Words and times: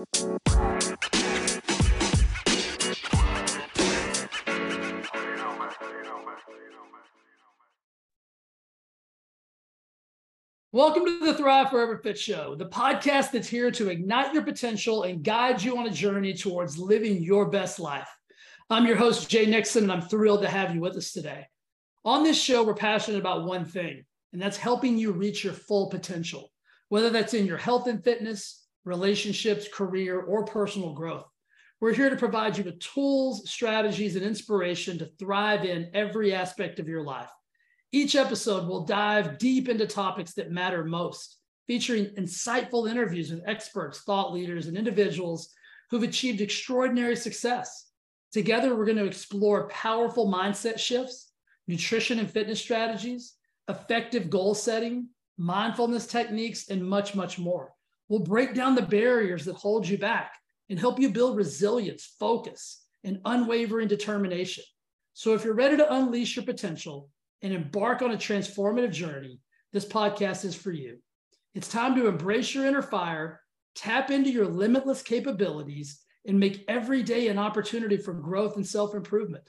Welcome 0.00 0.14
to 11.04 11.20
the 11.22 11.34
Thrive 11.36 11.68
Forever 11.68 11.98
Fit 11.98 12.18
Show, 12.18 12.54
the 12.54 12.64
podcast 12.64 13.32
that's 13.32 13.48
here 13.48 13.70
to 13.72 13.90
ignite 13.90 14.32
your 14.32 14.42
potential 14.42 15.02
and 15.02 15.22
guide 15.22 15.62
you 15.62 15.76
on 15.76 15.86
a 15.86 15.90
journey 15.90 16.32
towards 16.32 16.78
living 16.78 17.22
your 17.22 17.50
best 17.50 17.78
life. 17.78 18.08
I'm 18.70 18.86
your 18.86 18.96
host, 18.96 19.28
Jay 19.28 19.44
Nixon, 19.44 19.82
and 19.82 19.92
I'm 19.92 20.00
thrilled 20.00 20.40
to 20.42 20.48
have 20.48 20.74
you 20.74 20.80
with 20.80 20.96
us 20.96 21.12
today. 21.12 21.46
On 22.06 22.24
this 22.24 22.40
show, 22.40 22.64
we're 22.64 22.72
passionate 22.72 23.18
about 23.18 23.44
one 23.44 23.66
thing, 23.66 24.06
and 24.32 24.40
that's 24.40 24.56
helping 24.56 24.96
you 24.96 25.12
reach 25.12 25.44
your 25.44 25.52
full 25.52 25.90
potential, 25.90 26.50
whether 26.88 27.10
that's 27.10 27.34
in 27.34 27.44
your 27.44 27.58
health 27.58 27.86
and 27.86 28.02
fitness, 28.02 28.59
relationships, 28.84 29.68
career, 29.72 30.20
or 30.20 30.44
personal 30.44 30.92
growth. 30.92 31.26
We're 31.80 31.94
here 31.94 32.10
to 32.10 32.16
provide 32.16 32.58
you 32.58 32.64
with 32.64 32.78
tools, 32.80 33.50
strategies, 33.50 34.16
and 34.16 34.24
inspiration 34.24 34.98
to 34.98 35.10
thrive 35.18 35.64
in 35.64 35.90
every 35.94 36.34
aspect 36.34 36.78
of 36.78 36.88
your 36.88 37.02
life. 37.02 37.30
Each 37.92 38.14
episode 38.14 38.68
will 38.68 38.84
dive 38.84 39.38
deep 39.38 39.68
into 39.68 39.86
topics 39.86 40.34
that 40.34 40.50
matter 40.50 40.84
most, 40.84 41.38
featuring 41.66 42.06
insightful 42.18 42.88
interviews 42.90 43.30
with 43.30 43.42
experts, 43.46 44.02
thought 44.02 44.32
leaders, 44.32 44.66
and 44.66 44.76
individuals 44.76 45.52
who've 45.90 46.02
achieved 46.02 46.40
extraordinary 46.40 47.16
success. 47.16 47.90
Together, 48.32 48.76
we're 48.76 48.84
going 48.84 48.96
to 48.96 49.06
explore 49.06 49.68
powerful 49.68 50.30
mindset 50.30 50.78
shifts, 50.78 51.32
nutrition 51.66 52.18
and 52.18 52.30
fitness 52.30 52.60
strategies, 52.60 53.34
effective 53.68 54.30
goal 54.30 54.54
setting, 54.54 55.08
mindfulness 55.38 56.06
techniques, 56.06 56.68
and 56.68 56.84
much, 56.84 57.14
much 57.14 57.38
more. 57.38 57.72
We'll 58.10 58.20
break 58.20 58.52
down 58.52 58.74
the 58.74 58.82
barriers 58.82 59.46
that 59.46 59.56
hold 59.56 59.88
you 59.88 59.96
back 59.96 60.34
and 60.68 60.78
help 60.78 61.00
you 61.00 61.08
build 61.10 61.38
resilience, 61.38 62.14
focus, 62.20 62.84
and 63.04 63.20
unwavering 63.24 63.88
determination. 63.88 64.64
So, 65.14 65.32
if 65.32 65.44
you're 65.44 65.54
ready 65.54 65.78
to 65.78 65.94
unleash 65.94 66.36
your 66.36 66.44
potential, 66.44 67.08
and 67.42 67.52
embark 67.52 68.02
on 68.02 68.12
a 68.12 68.16
transformative 68.16 68.92
journey, 68.92 69.40
this 69.72 69.84
podcast 69.84 70.44
is 70.44 70.54
for 70.54 70.72
you. 70.72 70.98
It's 71.54 71.68
time 71.68 71.94
to 71.96 72.06
embrace 72.06 72.54
your 72.54 72.66
inner 72.66 72.82
fire, 72.82 73.40
tap 73.74 74.10
into 74.10 74.30
your 74.30 74.46
limitless 74.46 75.02
capabilities, 75.02 76.00
and 76.26 76.38
make 76.38 76.64
every 76.68 77.02
day 77.02 77.28
an 77.28 77.38
opportunity 77.38 77.96
for 77.96 78.12
growth 78.12 78.56
and 78.56 78.66
self 78.66 78.94
improvement. 78.94 79.44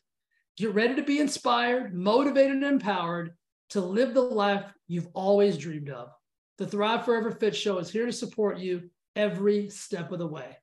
Get 0.57 0.73
ready 0.73 0.95
to 0.95 1.03
be 1.03 1.19
inspired, 1.19 1.93
motivated, 1.93 2.57
and 2.57 2.63
empowered 2.63 3.31
to 3.69 3.81
live 3.81 4.13
the 4.13 4.21
life 4.21 4.65
you've 4.87 5.07
always 5.13 5.57
dreamed 5.57 5.89
of. 5.89 6.09
The 6.57 6.67
Thrive 6.67 7.05
Forever 7.05 7.31
Fit 7.31 7.55
Show 7.55 7.77
is 7.79 7.89
here 7.89 8.05
to 8.05 8.11
support 8.11 8.59
you 8.59 8.89
every 9.15 9.69
step 9.69 10.11
of 10.11 10.19
the 10.19 10.27
way. 10.27 10.57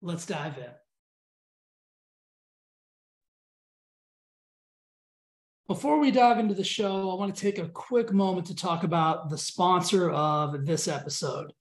Let's 0.00 0.26
dive 0.26 0.58
in. 0.58 0.70
Before 5.68 5.98
we 5.98 6.10
dive 6.10 6.38
into 6.38 6.54
the 6.54 6.64
show, 6.64 7.10
I 7.10 7.14
want 7.14 7.34
to 7.34 7.40
take 7.40 7.58
a 7.58 7.68
quick 7.68 8.12
moment 8.12 8.46
to 8.48 8.54
talk 8.54 8.84
about 8.84 9.30
the 9.30 9.38
sponsor 9.38 10.10
of 10.10 10.66
this 10.66 10.88
episode. 10.88 11.52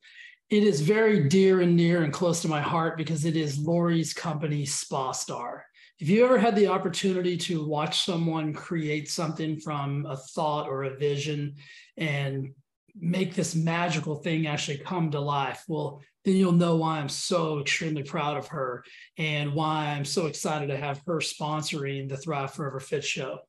It 0.49 0.63
is 0.63 0.81
very 0.81 1.29
dear 1.29 1.61
and 1.61 1.77
near 1.77 2.03
and 2.03 2.11
close 2.11 2.41
to 2.41 2.49
my 2.49 2.59
heart 2.59 2.97
because 2.97 3.23
it 3.23 3.37
is 3.37 3.57
Lori's 3.57 4.13
company, 4.13 4.65
SpaStar. 4.65 5.61
If 5.99 6.09
you 6.09 6.25
ever 6.25 6.37
had 6.37 6.55
the 6.55 6.67
opportunity 6.67 7.37
to 7.37 7.65
watch 7.65 8.03
someone 8.03 8.53
create 8.53 9.09
something 9.09 9.59
from 9.59 10.05
a 10.07 10.17
thought 10.17 10.67
or 10.67 10.83
a 10.83 10.97
vision 10.97 11.55
and 11.95 12.53
make 12.99 13.35
this 13.35 13.55
magical 13.55 14.15
thing 14.15 14.47
actually 14.47 14.77
come 14.77 15.11
to 15.11 15.19
life, 15.19 15.63
well, 15.67 16.01
then 16.23 16.35
you'll 16.35 16.51
know 16.51 16.75
why 16.75 16.99
I'm 16.99 17.09
so 17.09 17.59
extremely 17.59 18.03
proud 18.03 18.37
of 18.37 18.47
her 18.49 18.83
and 19.17 19.53
why 19.53 19.87
I'm 19.87 20.05
so 20.05 20.27
excited 20.27 20.67
to 20.67 20.77
have 20.77 21.01
her 21.07 21.17
sponsoring 21.17 22.07
the 22.09 22.17
Thrive 22.17 22.53
Forever 22.53 22.79
Fit 22.79 23.03
show. 23.03 23.39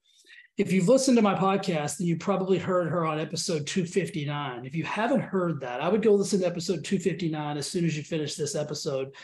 If 0.58 0.70
you've 0.70 0.88
listened 0.88 1.16
to 1.16 1.22
my 1.22 1.34
podcast, 1.34 1.98
then 1.98 2.06
you 2.06 2.16
probably 2.16 2.58
heard 2.58 2.88
her 2.88 3.06
on 3.06 3.18
episode 3.18 3.66
259. 3.66 4.66
If 4.66 4.74
you 4.74 4.84
haven't 4.84 5.22
heard 5.22 5.60
that, 5.60 5.80
I 5.80 5.88
would 5.88 6.02
go 6.02 6.14
listen 6.14 6.40
to 6.40 6.46
episode 6.46 6.84
259 6.84 7.56
as 7.56 7.66
soon 7.66 7.84
as 7.84 7.96
you 7.96 8.02
finish 8.02 8.34
this 8.34 8.54
episode. 8.54 9.14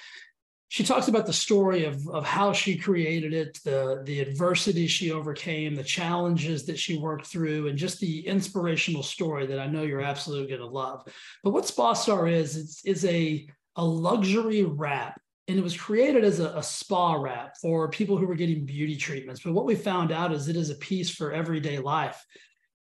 She 0.71 0.85
talks 0.85 1.09
about 1.09 1.25
the 1.25 1.33
story 1.33 1.85
of, 1.85 2.07
of 2.09 2.27
how 2.27 2.53
she 2.53 2.77
created 2.77 3.33
it, 3.33 3.59
the, 3.65 4.03
the 4.05 4.21
adversity 4.21 4.87
she 4.87 5.11
overcame, 5.13 5.75
the 5.75 5.83
challenges 5.83 6.67
that 6.67 6.79
she 6.79 6.99
worked 6.99 7.27
through, 7.27 7.69
and 7.69 7.79
just 7.79 8.01
the 8.01 8.27
inspirational 8.27 9.03
story 9.03 9.47
that 9.47 9.59
I 9.59 9.67
know 9.67 9.83
you're 9.83 10.03
absolutely 10.03 10.49
going 10.49 10.61
to 10.61 10.67
love. 10.67 11.09
But 11.43 11.53
what 11.53 11.65
SpaStar 11.65 12.31
is, 12.31 12.57
it's, 12.57 12.85
is 12.85 13.05
a, 13.07 13.49
a 13.77 13.85
luxury 13.85 14.63
wrap 14.65 15.19
and 15.49 15.59
it 15.59 15.65
was 15.65 15.77
created 15.77 16.25
as 16.25 16.41
a, 16.41 16.51
a, 16.51 16.63
spa 16.63 17.15
wrap 17.15 17.57
for 17.57 17.89
people 17.89 18.19
who 18.19 18.27
were 18.27 18.35
getting 18.35 18.67
beauty 18.67 18.97
treatments. 18.97 19.41
But 19.43 19.55
what 19.55 19.65
we 19.65 19.75
found 19.75 20.13
out 20.13 20.31
is 20.31 20.47
it 20.47 20.57
is 20.57 20.69
a 20.69 20.75
piece 20.75 21.09
for 21.09 21.33
everyday 21.33 21.79
life. 21.79 22.23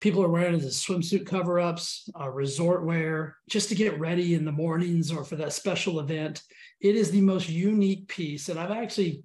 People 0.02 0.24
are 0.24 0.30
wearing 0.30 0.56
as 0.56 0.84
swimsuit 0.84 1.26
cover 1.26 1.60
ups, 1.60 2.10
uh, 2.20 2.30
resort 2.30 2.86
wear, 2.86 3.38
just 3.50 3.70
to 3.70 3.76
get 3.76 4.00
ready 4.00 4.34
in 4.34 4.46
the 4.46 4.52
mornings 4.52 5.12
or 5.12 5.24
for 5.24 5.36
that 5.36 5.54
special 5.54 6.00
event. 6.00 6.42
It 6.80 6.96
is 6.96 7.12
the 7.12 7.22
most 7.22 7.50
unique 7.50 8.08
piece. 8.08 8.50
And 8.50 8.60
I've 8.60 8.72
actually 8.72 9.24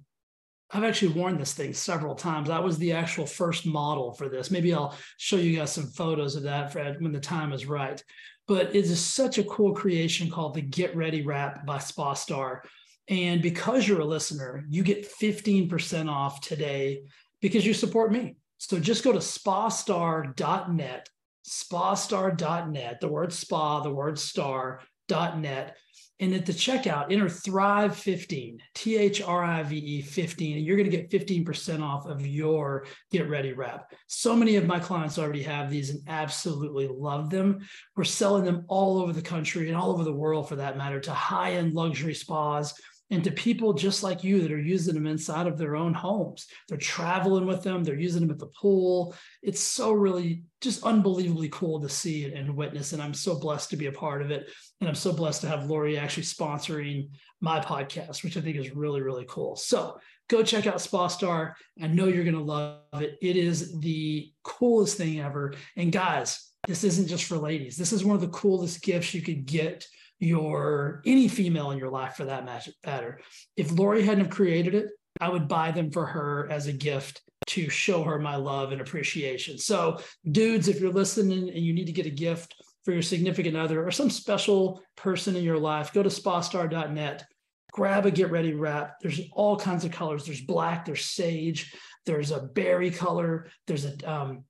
I've 0.71 0.83
actually 0.83 1.13
worn 1.13 1.37
this 1.37 1.53
thing 1.53 1.73
several 1.73 2.15
times. 2.15 2.47
That 2.47 2.63
was 2.63 2.79
the 2.79 2.93
actual 2.93 3.27
first 3.27 3.67
model 3.67 4.13
for 4.13 4.27
this. 4.27 4.49
Maybe 4.49 4.73
I'll 4.73 4.97
show 5.17 5.35
you 5.35 5.55
guys 5.55 5.71
some 5.71 5.85
photos 5.85 6.35
of 6.35 6.43
that, 6.43 6.73
Fred, 6.73 6.99
when 7.01 7.11
the 7.11 7.19
time 7.19 7.53
is 7.53 7.67
right. 7.67 8.03
But 8.47 8.69
it 8.69 8.85
is 8.85 8.99
such 8.99 9.37
a 9.37 9.43
cool 9.43 9.73
creation 9.73 10.29
called 10.29 10.55
the 10.55 10.61
Get 10.61 10.95
Ready 10.95 11.21
Wrap 11.21 11.67
by 11.67 11.77
SpaStar 11.77 12.61
and 13.07 13.41
because 13.41 13.87
you're 13.87 14.01
a 14.01 14.05
listener, 14.05 14.65
you 14.67 14.83
get 14.83 15.11
15% 15.11 16.09
off 16.09 16.41
today 16.41 17.03
because 17.41 17.65
you 17.65 17.73
support 17.73 18.11
me. 18.11 18.35
So 18.67 18.79
just 18.79 19.03
go 19.03 19.11
to 19.11 19.19
spastar.net, 19.19 21.09
spastar.net, 21.47 22.99
the 22.99 23.07
word 23.07 23.31
spa, 23.31 23.81
the 23.81 23.93
word 23.93 24.17
star.net. 24.17 25.77
And 26.19 26.33
at 26.33 26.45
the 26.47 26.53
checkout, 26.53 27.11
enter 27.11 27.29
Thrive 27.29 27.95
15, 27.95 28.59
T 28.73 28.97
H 28.97 29.21
R 29.21 29.43
I 29.43 29.61
V 29.63 29.77
E 29.77 30.01
15, 30.01 30.57
and 30.57 30.65
you're 30.65 30.77
going 30.77 30.89
to 30.89 30.97
get 30.97 31.11
15% 31.11 31.83
off 31.83 32.07
of 32.07 32.25
your 32.25 32.87
Get 33.11 33.29
Ready 33.29 33.53
wrap. 33.53 33.93
So 34.07 34.35
many 34.35 34.55
of 34.55 34.65
my 34.65 34.79
clients 34.79 35.19
already 35.19 35.43
have 35.43 35.69
these 35.69 35.91
and 35.91 35.99
absolutely 36.07 36.87
love 36.87 37.29
them. 37.29 37.67
We're 37.95 38.05
selling 38.05 38.45
them 38.45 38.65
all 38.67 38.97
over 38.99 39.13
the 39.13 39.21
country 39.21 39.67
and 39.67 39.77
all 39.77 39.91
over 39.91 40.05
the 40.05 40.11
world 40.11 40.49
for 40.49 40.55
that 40.55 40.77
matter 40.77 41.01
to 41.01 41.11
high 41.11 41.51
end 41.51 41.73
luxury 41.73 42.15
spas 42.15 42.73
and 43.11 43.23
to 43.23 43.31
people 43.31 43.73
just 43.73 44.03
like 44.03 44.23
you 44.23 44.41
that 44.41 44.51
are 44.51 44.59
using 44.59 44.95
them 44.95 45.05
inside 45.05 45.47
of 45.47 45.57
their 45.57 45.75
own 45.75 45.93
homes. 45.93 46.47
They're 46.67 46.77
traveling 46.77 47.45
with 47.45 47.63
them, 47.63 47.83
they're 47.83 47.99
using 47.99 48.21
them 48.21 48.31
at 48.31 48.39
the 48.39 48.47
pool. 48.59 49.15
It's 49.43 49.61
so 49.61 49.91
really 49.91 50.43
just 50.61 50.83
unbelievably 50.83 51.49
cool 51.49 51.79
to 51.81 51.89
see 51.89 52.31
and 52.33 52.55
witness. 52.55 52.93
And 52.93 53.01
I'm 53.01 53.13
so 53.13 53.39
blessed 53.39 53.69
to 53.69 53.77
be 53.77 53.85
a 53.85 53.91
part 53.91 54.21
of 54.21 54.31
it. 54.31 54.49
And 54.81 54.89
I'm 54.89 54.95
so 54.95 55.13
blessed 55.13 55.41
to 55.41 55.47
have 55.47 55.69
Lori 55.69 55.97
actually 55.97 56.23
sponsoring 56.23 57.09
my 57.41 57.59
podcast, 57.59 58.23
which 58.23 58.37
I 58.37 58.41
think 58.41 58.57
is 58.57 58.75
really, 58.75 59.01
really 59.01 59.25
cool. 59.29 59.55
So 59.55 59.99
go 60.27 60.41
check 60.41 60.65
out 60.65 60.77
SpaStar. 60.77 61.53
I 61.81 61.87
know 61.87 62.07
you're 62.07 62.23
going 62.23 62.35
to 62.35 62.41
love 62.41 62.79
it. 62.93 63.17
It 63.21 63.35
is 63.35 63.79
the 63.79 64.31
coolest 64.43 64.97
thing 64.97 65.19
ever. 65.19 65.53
And 65.77 65.91
guys, 65.91 66.51
this 66.67 66.83
isn't 66.83 67.07
just 67.07 67.25
for 67.25 67.37
ladies. 67.37 67.77
This 67.77 67.93
is 67.93 68.03
one 68.03 68.15
of 68.15 68.21
the 68.21 68.27
coolest 68.29 68.81
gifts 68.81 69.13
you 69.13 69.21
could 69.21 69.45
get 69.45 69.85
your 70.19 71.01
any 71.05 71.27
female 71.27 71.71
in 71.71 71.77
your 71.77 71.89
life 71.89 72.15
for 72.15 72.25
that 72.25 72.45
matter. 72.45 73.19
If 73.57 73.71
Lori 73.71 74.03
hadn't 74.03 74.25
have 74.25 74.33
created 74.33 74.75
it, 74.75 74.87
I 75.19 75.29
would 75.29 75.47
buy 75.47 75.71
them 75.71 75.91
for 75.91 76.05
her 76.05 76.47
as 76.51 76.67
a 76.67 76.73
gift 76.73 77.21
to 77.47 77.69
show 77.69 78.03
her 78.03 78.19
my 78.19 78.35
love 78.35 78.71
and 78.71 78.81
appreciation. 78.81 79.57
So, 79.57 79.99
dudes, 80.29 80.67
if 80.67 80.79
you're 80.79 80.91
listening 80.91 81.49
and 81.49 81.59
you 81.59 81.73
need 81.73 81.85
to 81.85 81.93
get 81.93 82.05
a 82.05 82.11
gift 82.11 82.55
for 82.83 82.91
your 82.91 83.01
significant 83.01 83.55
other 83.55 83.85
or 83.85 83.91
some 83.91 84.09
special 84.09 84.81
person 84.95 85.35
in 85.35 85.43
your 85.43 85.57
life, 85.57 85.93
go 85.93 86.03
to 86.03 86.09
spastar.net, 86.09 87.25
grab 87.71 88.05
a 88.05 88.11
get 88.11 88.31
ready 88.31 88.53
wrap. 88.53 88.95
There's 89.01 89.21
all 89.31 89.57
kinds 89.57 89.85
of 89.85 89.91
colors. 89.91 90.25
There's 90.25 90.41
black, 90.41 90.85
there's 90.85 91.05
sage, 91.05 91.73
there's 92.05 92.31
a 92.31 92.41
berry 92.41 92.91
color, 92.91 93.47
there's 93.67 93.85
a 93.85 94.11
um, 94.11 94.43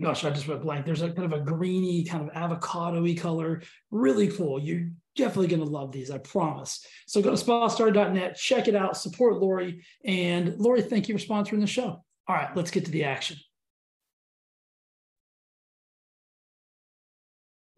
gosh, 0.00 0.24
I 0.24 0.30
just 0.30 0.48
went 0.48 0.62
blank. 0.62 0.86
There's 0.86 1.02
a 1.02 1.10
kind 1.10 1.32
of 1.32 1.38
a 1.38 1.44
greeny, 1.44 2.04
kind 2.04 2.28
of 2.28 2.34
avocado-y 2.34 3.14
color. 3.14 3.62
Really 3.90 4.28
cool. 4.28 4.58
You're 4.60 4.88
definitely 5.16 5.48
going 5.48 5.62
to 5.62 5.68
love 5.68 5.92
these, 5.92 6.10
I 6.10 6.18
promise. 6.18 6.86
So 7.06 7.20
go 7.20 7.34
to 7.34 7.44
spastar.net, 7.44 8.36
check 8.36 8.68
it 8.68 8.74
out, 8.74 8.96
support 8.96 9.40
Lori. 9.40 9.84
And 10.04 10.56
Lori, 10.58 10.82
thank 10.82 11.08
you 11.08 11.18
for 11.18 11.24
sponsoring 11.24 11.60
the 11.60 11.66
show. 11.66 12.04
All 12.28 12.36
right, 12.36 12.54
let's 12.56 12.70
get 12.70 12.84
to 12.86 12.90
the 12.90 13.04
action. 13.04 13.36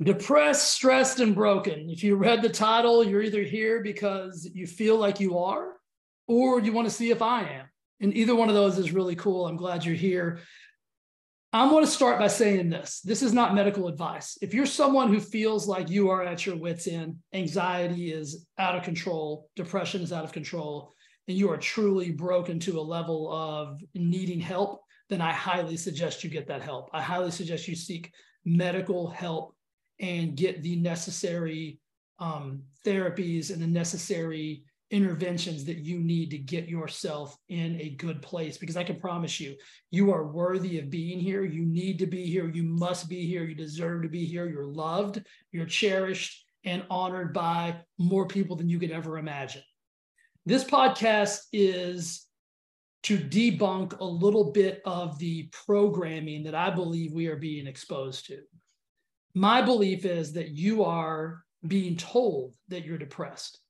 Depressed, 0.02 0.70
stressed, 0.70 1.20
and 1.20 1.34
broken. 1.34 1.88
If 1.88 2.02
you 2.02 2.16
read 2.16 2.42
the 2.42 2.48
title, 2.48 3.04
you're 3.04 3.22
either 3.22 3.42
here 3.42 3.82
because 3.82 4.48
you 4.52 4.66
feel 4.66 4.96
like 4.96 5.20
you 5.20 5.38
are, 5.38 5.76
or 6.26 6.60
you 6.60 6.72
want 6.72 6.88
to 6.88 6.94
see 6.94 7.10
if 7.10 7.22
I 7.22 7.42
am. 7.42 7.66
And 8.00 8.16
either 8.16 8.34
one 8.34 8.48
of 8.48 8.56
those 8.56 8.78
is 8.78 8.90
really 8.92 9.14
cool. 9.14 9.46
I'm 9.46 9.56
glad 9.56 9.84
you're 9.84 9.94
here. 9.94 10.40
I'm 11.54 11.68
going 11.68 11.84
to 11.84 11.90
start 11.90 12.18
by 12.18 12.28
saying 12.28 12.70
this. 12.70 13.02
This 13.02 13.22
is 13.22 13.34
not 13.34 13.54
medical 13.54 13.88
advice. 13.88 14.38
If 14.40 14.54
you're 14.54 14.64
someone 14.64 15.12
who 15.12 15.20
feels 15.20 15.68
like 15.68 15.90
you 15.90 16.08
are 16.08 16.22
at 16.22 16.46
your 16.46 16.56
wits' 16.56 16.86
end, 16.86 17.16
anxiety 17.34 18.10
is 18.10 18.46
out 18.58 18.74
of 18.74 18.84
control, 18.84 19.50
depression 19.54 20.00
is 20.00 20.14
out 20.14 20.24
of 20.24 20.32
control, 20.32 20.94
and 21.28 21.36
you 21.36 21.50
are 21.50 21.58
truly 21.58 22.10
broken 22.10 22.58
to 22.60 22.78
a 22.78 22.80
level 22.80 23.30
of 23.30 23.82
needing 23.94 24.40
help, 24.40 24.80
then 25.10 25.20
I 25.20 25.32
highly 25.32 25.76
suggest 25.76 26.24
you 26.24 26.30
get 26.30 26.46
that 26.48 26.62
help. 26.62 26.88
I 26.94 27.02
highly 27.02 27.30
suggest 27.30 27.68
you 27.68 27.76
seek 27.76 28.10
medical 28.46 29.10
help 29.10 29.54
and 30.00 30.34
get 30.34 30.62
the 30.62 30.76
necessary 30.76 31.78
um, 32.18 32.62
therapies 32.84 33.52
and 33.52 33.60
the 33.60 33.66
necessary 33.66 34.64
interventions 34.92 35.64
that 35.64 35.78
you 35.78 35.98
need 35.98 36.30
to 36.30 36.38
get 36.38 36.68
yourself 36.68 37.36
in 37.48 37.80
a 37.80 37.96
good 37.96 38.20
place 38.20 38.58
because 38.58 38.76
I 38.76 38.84
can 38.84 39.00
promise 39.00 39.40
you, 39.40 39.56
you 39.90 40.12
are 40.12 40.28
worthy 40.28 40.78
of 40.78 40.90
being 40.90 41.18
here. 41.18 41.44
You 41.44 41.64
need 41.64 41.98
to 42.00 42.06
be 42.06 42.26
here. 42.26 42.48
You 42.48 42.62
must 42.62 43.08
be 43.08 43.26
here. 43.26 43.42
You 43.42 43.54
deserve 43.54 44.02
to 44.02 44.08
be 44.08 44.26
here. 44.26 44.48
You're 44.48 44.66
loved, 44.66 45.24
you're 45.50 45.66
cherished, 45.66 46.44
and 46.64 46.84
honored 46.90 47.32
by 47.32 47.78
more 47.98 48.26
people 48.26 48.54
than 48.54 48.68
you 48.68 48.78
could 48.78 48.90
ever 48.90 49.16
imagine. 49.16 49.62
This 50.44 50.62
podcast 50.62 51.38
is 51.52 52.26
to 53.04 53.18
debunk 53.18 53.98
a 53.98 54.04
little 54.04 54.52
bit 54.52 54.82
of 54.84 55.18
the 55.18 55.48
programming 55.66 56.44
that 56.44 56.54
I 56.54 56.70
believe 56.70 57.12
we 57.12 57.28
are 57.28 57.36
being 57.36 57.66
exposed 57.66 58.26
to. 58.26 58.40
My 59.34 59.62
belief 59.62 60.04
is 60.04 60.34
that 60.34 60.50
you 60.50 60.84
are 60.84 61.42
being 61.66 61.96
told 61.96 62.54
that 62.68 62.84
you're 62.84 62.98
depressed 62.98 63.61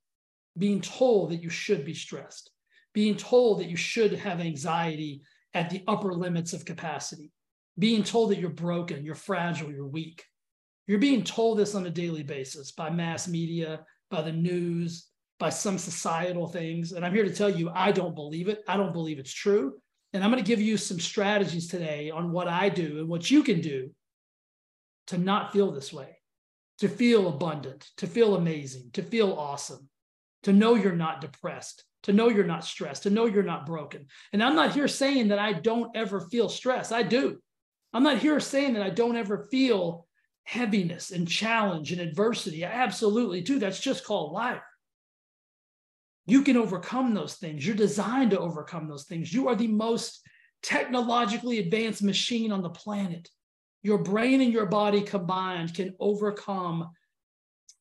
being 0.57 0.81
told 0.81 1.31
that 1.31 1.43
you 1.43 1.51
should 1.51 1.85
be 1.85 1.95
stressed, 1.95 2.51
being 2.93 3.17
told 3.17 3.61
that 3.61 3.69
you 3.69 3.77
should 3.77 4.13
have 4.13 4.41
anxiety 4.41 5.23
at 5.55 5.71
the 5.71 5.83
upper 5.87 6.13
limits 6.13 6.53
of 6.53 6.65
capacity, 6.65 7.31
being 7.79 8.03
told 8.03 8.31
that 8.31 8.39
you're 8.39 8.51
broken, 8.51 9.05
you're 9.05 9.15
fragile, 9.15 9.71
you're 9.71 9.87
weak. 9.87 10.25
You're 10.87 10.99
being 10.99 11.23
told 11.23 11.59
this 11.59 11.75
on 11.75 11.87
a 11.87 11.91
daily 11.91 12.23
basis 12.23 12.73
by 12.73 12.91
mass 12.91 13.29
media, 13.29 13.81
by 14.11 14.23
the 14.23 14.33
news, 14.33 15.07
by 15.39 15.49
some 15.49 15.79
societal 15.79 16.47
things. 16.47 16.93
And 16.93 17.05
I'm 17.05 17.15
here 17.15 17.25
to 17.25 17.35
tell 17.35 17.51
you, 17.51 17.71
I 17.75 17.93
don't 17.93 18.15
believe 18.15 18.49
it. 18.49 18.63
I 18.69 18.77
don't 18.77 18.93
believe 18.93 19.19
it's 19.19 19.33
true. 19.33 19.75
And 20.13 20.23
I'm 20.23 20.31
going 20.31 20.43
to 20.43 20.47
give 20.47 20.61
you 20.61 20.77
some 20.77 21.01
strategies 21.01 21.69
today 21.69 22.11
on 22.11 22.33
what 22.33 22.49
I 22.49 22.69
do 22.69 22.99
and 22.99 23.09
what 23.09 23.31
you 23.31 23.43
can 23.43 23.61
do 23.61 23.91
to 25.07 25.19
not 25.19 25.53
feel 25.53 25.73
this 25.73 25.93
way, 25.93 26.19
to 26.79 26.89
feel 26.89 27.29
abundant, 27.29 27.89
to 27.97 28.07
feel 28.07 28.37
amazing, 28.37 28.91
to 28.93 29.03
feel 29.03 29.33
awesome, 29.33 29.89
to 30.43 30.53
know 30.53 30.75
you're 30.75 30.97
not 30.97 31.21
depressed, 31.21 31.85
to 32.05 32.13
know 32.13 32.29
you're 32.29 32.45
not 32.45 32.65
stressed, 32.65 33.05
to 33.05 33.11
know 33.11 33.27
you're 33.27 33.43
not 33.43 33.67
broken. 33.67 34.07
And 34.33 34.43
I'm 34.43 34.55
not 34.55 34.73
here 34.73 34.89
saying 34.89 35.29
that 35.29 35.39
I 35.39 35.53
don't 35.53 35.97
ever 35.97 36.21
feel 36.21 36.49
stress. 36.49 36.93
I 36.93 37.03
do. 37.03 37.39
I'm 37.93 38.03
not 38.03 38.19
here 38.19 38.41
saying 38.41 38.75
that 38.75 38.83
I 38.83 38.91
don't 38.91 39.17
ever 39.17 39.47
feel 39.51 40.07
heaviness 40.45 41.11
and 41.11 41.29
challenge 41.29 41.93
and 41.93 42.01
adversity. 42.01 42.65
I 42.65 42.71
absolutely 42.71 43.43
do. 43.43 43.59
That's 43.59 43.81
just 43.81 44.05
called 44.05 44.33
life. 44.33 44.63
You 46.27 46.43
can 46.43 46.57
overcome 46.57 47.15
those 47.15 47.35
things. 47.35 47.67
You're 47.67 47.77
designed 47.77 48.31
to 48.31 48.39
overcome 48.39 48.89
those 48.89 49.05
things. 49.05 49.33
You 49.33 49.49
are 49.49 49.57
the 49.57 49.69
most 49.69 50.21
technologically 50.63 51.59
advanced 51.59 52.03
machine 52.03 52.53
on 52.53 52.63
the 52.63 52.71
planet. 52.71 53.29
Your 53.83 53.99
brain 53.99 54.41
and 54.41 54.53
your 54.53 54.67
body 54.67 55.03
combined 55.03 55.75
can 55.75 55.95
overcome 55.99 56.91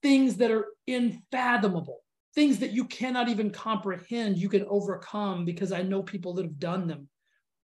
things 0.02 0.38
that 0.38 0.52
are 0.52 0.66
unfathomable 0.88 2.00
things 2.33 2.60
that 2.60 2.72
you 2.72 2.86
cannot 2.86 3.30
even 3.30 3.51
comprehend, 3.51 4.38
you 4.38 4.50
can 4.50 4.66
overcome 4.68 5.45
because 5.45 5.72
I 5.72 5.81
know 5.81 6.01
people 6.01 6.33
that 6.36 6.45
have 6.45 6.60
done 6.60 6.88
them. 6.88 7.10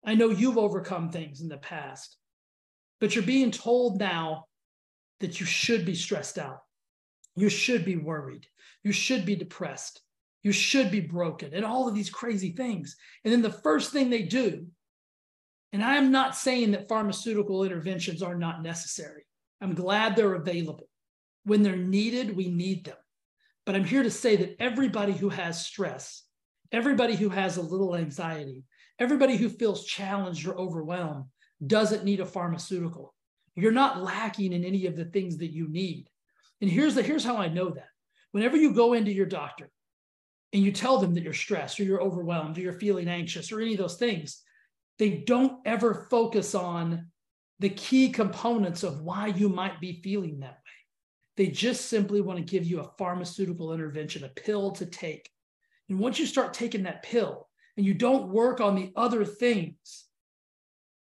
I 0.06 0.16
know 0.16 0.30
you've 0.30 0.57
overcome 0.57 1.10
things 1.10 1.42
in 1.42 1.50
the 1.50 1.57
past, 1.57 2.18
but 3.00 3.16
you're 3.16 3.24
being 3.24 3.52
told 3.52 4.00
now 4.00 4.46
that 5.19 5.40
you 5.40 5.46
should 5.46 5.86
be 5.86 5.96
stressed 5.96 6.38
out. 6.38 6.60
You 7.36 7.50
should 7.50 7.84
be 7.84 7.96
worried. 7.96 8.48
You 8.84 8.92
should 8.92 9.25
be 9.25 9.36
depressed. 9.36 10.02
You 10.44 10.52
should 10.52 10.92
be 10.92 11.00
broken, 11.00 11.56
and 11.56 11.66
all 11.66 11.88
of 11.88 11.96
these 11.96 12.12
crazy 12.12 12.51
things. 12.51 12.96
And 13.24 13.34
then 13.34 13.42
the 13.42 13.50
first 13.50 13.92
thing 13.92 14.12
they 14.12 14.22
do, 14.22 14.68
and 15.74 15.84
I 15.84 15.96
am 15.96 16.12
not 16.12 16.36
saying 16.36 16.72
that 16.72 16.88
pharmaceutical 16.88 17.63
interventions 17.63 18.22
are 18.22 18.36
not 18.36 18.62
necessary. 18.62 19.25
I'm 19.60 19.74
glad 19.74 20.16
they're 20.16 20.36
available. 20.36 20.88
When 21.46 21.63
they're 21.63 21.75
needed, 21.75 22.36
we 22.36 22.48
need 22.48 22.86
them. 22.86 22.96
But 23.65 23.75
I'm 23.75 23.83
here 23.83 24.03
to 24.03 24.12
say 24.12 24.35
that 24.35 24.56
everybody 24.59 25.13
who 25.13 25.29
has 25.29 25.65
stress, 25.65 26.23
everybody 26.71 27.15
who 27.15 27.29
has 27.29 27.57
a 27.57 27.62
little 27.62 27.95
anxiety, 27.95 28.63
everybody 29.00 29.38
who 29.38 29.50
feels 29.50 29.85
challenged 29.85 30.47
or 30.47 30.57
overwhelmed 30.57 31.25
doesn't 31.65 32.03
need 32.03 32.19
a 32.19 32.25
pharmaceutical. 32.25 33.13
You're 33.56 33.71
not 33.71 34.03
lacking 34.03 34.53
in 34.53 34.63
any 34.63 34.85
of 34.85 34.95
the 34.95 35.06
things 35.06 35.38
that 35.38 35.53
you 35.53 35.67
need. 35.67 36.09
And 36.62 36.69
here's 36.69 36.95
the 36.95 37.01
here's 37.01 37.23
how 37.23 37.38
I 37.38 37.47
know 37.47 37.69
that. 37.69 37.88
Whenever 38.31 38.57
you 38.57 38.73
go 38.73 38.94
into 38.94 39.12
your 39.12 39.25
doctor 39.25 39.69
and 40.53 40.62
you 40.62 40.71
tell 40.71 41.00
them 41.00 41.13
that 41.13 41.23
you're 41.23 41.33
stressed 41.33 41.79
or 41.79 41.83
you're 41.83 42.01
overwhelmed 42.01 42.57
or 42.57 42.62
you're 42.62 42.73
feeling 42.73 43.07
anxious 43.07 43.51
or 43.51 43.62
any 43.62 43.73
of 43.73 43.79
those 43.79 43.97
things, 43.97 44.41
they 45.00 45.09
don't 45.09 45.59
ever 45.65 46.07
focus 46.09 46.53
on 46.53 47.07
the 47.59 47.69
key 47.69 48.09
components 48.09 48.83
of 48.83 49.01
why 49.01 49.27
you 49.27 49.50
might 49.50 49.79
be 49.79 50.01
feeling 50.03 50.39
that 50.39 50.51
way. 50.51 50.85
They 51.38 51.48
just 51.48 51.88
simply 51.88 52.22
want 52.22 52.40
to 52.40 52.46
give 52.46 52.66
you 52.66 52.80
a 52.80 52.92
pharmaceutical 52.98 53.74
intervention, 53.74 54.24
a 54.24 54.30
pill 54.30 54.72
to 54.72 54.86
take. 54.86 55.30
And 55.90 56.00
once 56.00 56.20
you 56.20 56.26
start 56.26 56.54
taking 56.54 56.84
that 56.84 57.04
pill 57.04 57.48
and 57.78 57.86
you 57.86 57.94
don't 57.94 58.30
work 58.30 58.62
on 58.62 58.76
the 58.76 58.92
other 58.96 59.26
things, 59.26 60.06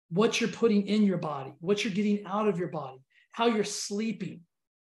what 0.10 0.40
you're 0.40 0.50
putting 0.50 0.88
in 0.88 1.04
your 1.04 1.18
body, 1.18 1.54
what 1.60 1.84
you're 1.84 1.94
getting 1.94 2.26
out 2.26 2.48
of 2.48 2.60
your 2.60 2.68
body, 2.68 3.00
how 3.32 3.48
you're 3.48 3.64
sleeping, 3.64 4.42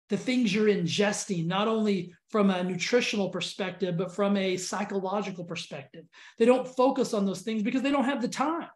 the 0.09 0.17
things 0.17 0.55
you're 0.55 0.69
ingesting, 0.69 1.47
not 1.47 1.69
only 1.69 2.15
from 2.31 2.51
a 2.51 2.63
nutritional 2.63 3.29
perspective, 3.29 3.97
but 3.97 4.15
from 4.15 4.37
a 4.37 4.57
psychological 4.57 5.45
perspective. 5.45 6.05
They 6.39 6.45
don't 6.45 6.67
focus 6.67 7.13
on 7.13 7.27
those 7.27 7.43
things 7.43 7.63
because 7.63 7.83
they 7.83 7.91
don't 7.91 8.05
have 8.05 8.23
the 8.23 8.29
time. 8.29 8.69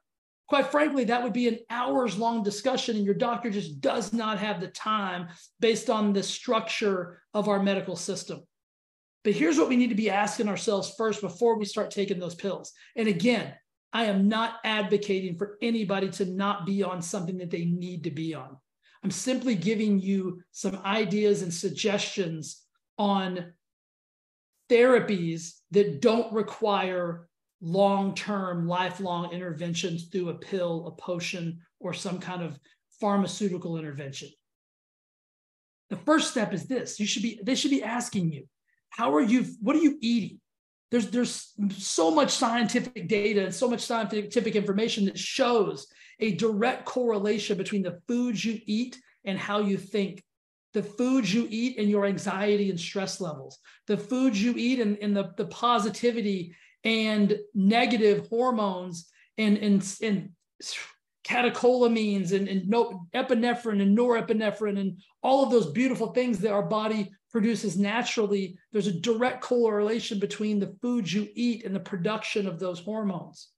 Quite 0.50 0.72
frankly, 0.72 1.04
that 1.04 1.22
would 1.22 1.32
be 1.32 1.46
an 1.46 1.60
hours 1.70 2.18
long 2.18 2.42
discussion, 2.42 2.96
and 2.96 3.04
your 3.04 3.14
doctor 3.14 3.50
just 3.50 3.80
does 3.80 4.12
not 4.12 4.36
have 4.38 4.60
the 4.60 4.66
time 4.66 5.28
based 5.60 5.88
on 5.88 6.12
the 6.12 6.24
structure 6.24 7.22
of 7.32 7.48
our 7.48 7.62
medical 7.62 7.94
system. 7.94 8.40
But 9.22 9.34
here's 9.34 9.58
what 9.58 9.68
we 9.68 9.76
need 9.76 9.90
to 9.90 9.94
be 9.94 10.10
asking 10.10 10.48
ourselves 10.48 10.92
first 10.98 11.20
before 11.20 11.56
we 11.56 11.64
start 11.64 11.92
taking 11.92 12.18
those 12.18 12.34
pills. 12.34 12.72
And 12.96 13.06
again, 13.06 13.54
I 13.92 14.06
am 14.06 14.26
not 14.26 14.54
advocating 14.64 15.36
for 15.36 15.56
anybody 15.62 16.08
to 16.10 16.24
not 16.24 16.66
be 16.66 16.82
on 16.82 17.00
something 17.00 17.38
that 17.38 17.52
they 17.52 17.66
need 17.66 18.02
to 18.04 18.10
be 18.10 18.34
on. 18.34 18.56
I'm 19.04 19.12
simply 19.12 19.54
giving 19.54 20.00
you 20.00 20.42
some 20.50 20.80
ideas 20.84 21.42
and 21.42 21.54
suggestions 21.54 22.60
on 22.98 23.52
therapies 24.68 25.52
that 25.70 26.00
don't 26.00 26.32
require 26.32 27.28
long 27.60 28.14
term, 28.14 28.66
lifelong 28.66 29.32
interventions 29.32 30.06
through 30.06 30.30
a 30.30 30.34
pill, 30.34 30.86
a 30.86 31.02
potion, 31.02 31.60
or 31.78 31.92
some 31.92 32.18
kind 32.18 32.42
of 32.42 32.58
pharmaceutical 33.00 33.76
intervention. 33.76 34.28
The 35.90 35.96
first 35.96 36.30
step 36.30 36.52
is 36.52 36.66
this 36.66 37.00
you 37.00 37.06
should 37.06 37.22
be, 37.22 37.40
they 37.42 37.54
should 37.54 37.70
be 37.70 37.82
asking 37.82 38.32
you, 38.32 38.46
how 38.90 39.14
are 39.14 39.20
you, 39.20 39.46
what 39.60 39.76
are 39.76 39.80
you 39.80 39.98
eating? 40.00 40.40
There's, 40.90 41.10
there's 41.10 41.52
so 41.70 42.10
much 42.10 42.30
scientific 42.30 43.08
data 43.08 43.44
and 43.44 43.54
so 43.54 43.68
much 43.68 43.80
scientific 43.80 44.56
information 44.56 45.04
that 45.04 45.18
shows 45.18 45.86
a 46.18 46.34
direct 46.34 46.84
correlation 46.84 47.56
between 47.56 47.82
the 47.82 48.00
foods 48.08 48.44
you 48.44 48.60
eat 48.66 48.98
and 49.24 49.38
how 49.38 49.60
you 49.60 49.76
think 49.76 50.22
the 50.72 50.82
foods 50.82 51.32
you 51.32 51.46
eat 51.50 51.78
and 51.78 51.88
your 51.88 52.06
anxiety 52.06 52.70
and 52.70 52.78
stress 52.78 53.20
levels, 53.20 53.58
the 53.86 53.96
foods 53.96 54.42
you 54.42 54.54
eat 54.56 54.80
and, 54.80 54.98
and 54.98 55.16
the, 55.16 55.32
the 55.36 55.46
positivity 55.46 56.54
and 56.84 57.38
negative 57.54 58.28
hormones 58.28 59.10
and, 59.38 59.58
and, 59.58 59.96
and 60.02 60.30
catecholamines 61.26 62.32
and, 62.32 62.48
and 62.48 62.68
no, 62.68 63.06
epinephrine 63.14 63.82
and 63.82 63.96
norepinephrine 63.96 64.78
and 64.78 64.98
all 65.22 65.44
of 65.44 65.50
those 65.50 65.70
beautiful 65.70 66.08
things 66.08 66.38
that 66.38 66.52
our 66.52 66.62
body 66.62 67.10
produces 67.30 67.78
naturally, 67.78 68.58
there's 68.72 68.88
a 68.88 69.00
direct 69.00 69.40
correlation 69.40 70.18
between 70.18 70.58
the 70.58 70.74
foods 70.82 71.12
you 71.12 71.28
eat 71.34 71.64
and 71.64 71.74
the 71.74 71.80
production 71.80 72.46
of 72.46 72.58
those 72.58 72.80
hormones. 72.80 73.48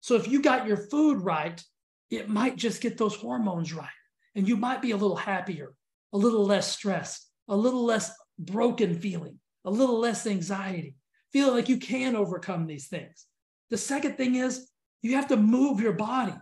So 0.00 0.16
if 0.16 0.28
you 0.28 0.42
got 0.42 0.66
your 0.66 0.76
food 0.76 1.20
right, 1.20 1.62
it 2.10 2.28
might 2.28 2.56
just 2.56 2.80
get 2.80 2.98
those 2.98 3.14
hormones 3.14 3.72
right. 3.72 3.88
And 4.34 4.46
you 4.46 4.56
might 4.56 4.82
be 4.82 4.90
a 4.90 4.96
little 4.96 5.16
happier, 5.16 5.74
a 6.12 6.18
little 6.18 6.44
less 6.44 6.70
stressed, 6.70 7.26
a 7.48 7.56
little 7.56 7.84
less 7.84 8.12
broken 8.38 8.98
feeling, 8.98 9.38
a 9.64 9.70
little 9.70 9.98
less 9.98 10.26
anxiety 10.26 10.94
feel 11.32 11.52
like 11.52 11.68
you 11.68 11.78
can 11.78 12.16
overcome 12.16 12.66
these 12.66 12.88
things. 12.88 13.26
The 13.70 13.78
second 13.78 14.16
thing 14.16 14.36
is 14.36 14.70
you 15.02 15.16
have 15.16 15.28
to 15.28 15.36
move 15.36 15.80
your 15.80 15.92
body. 15.92 16.34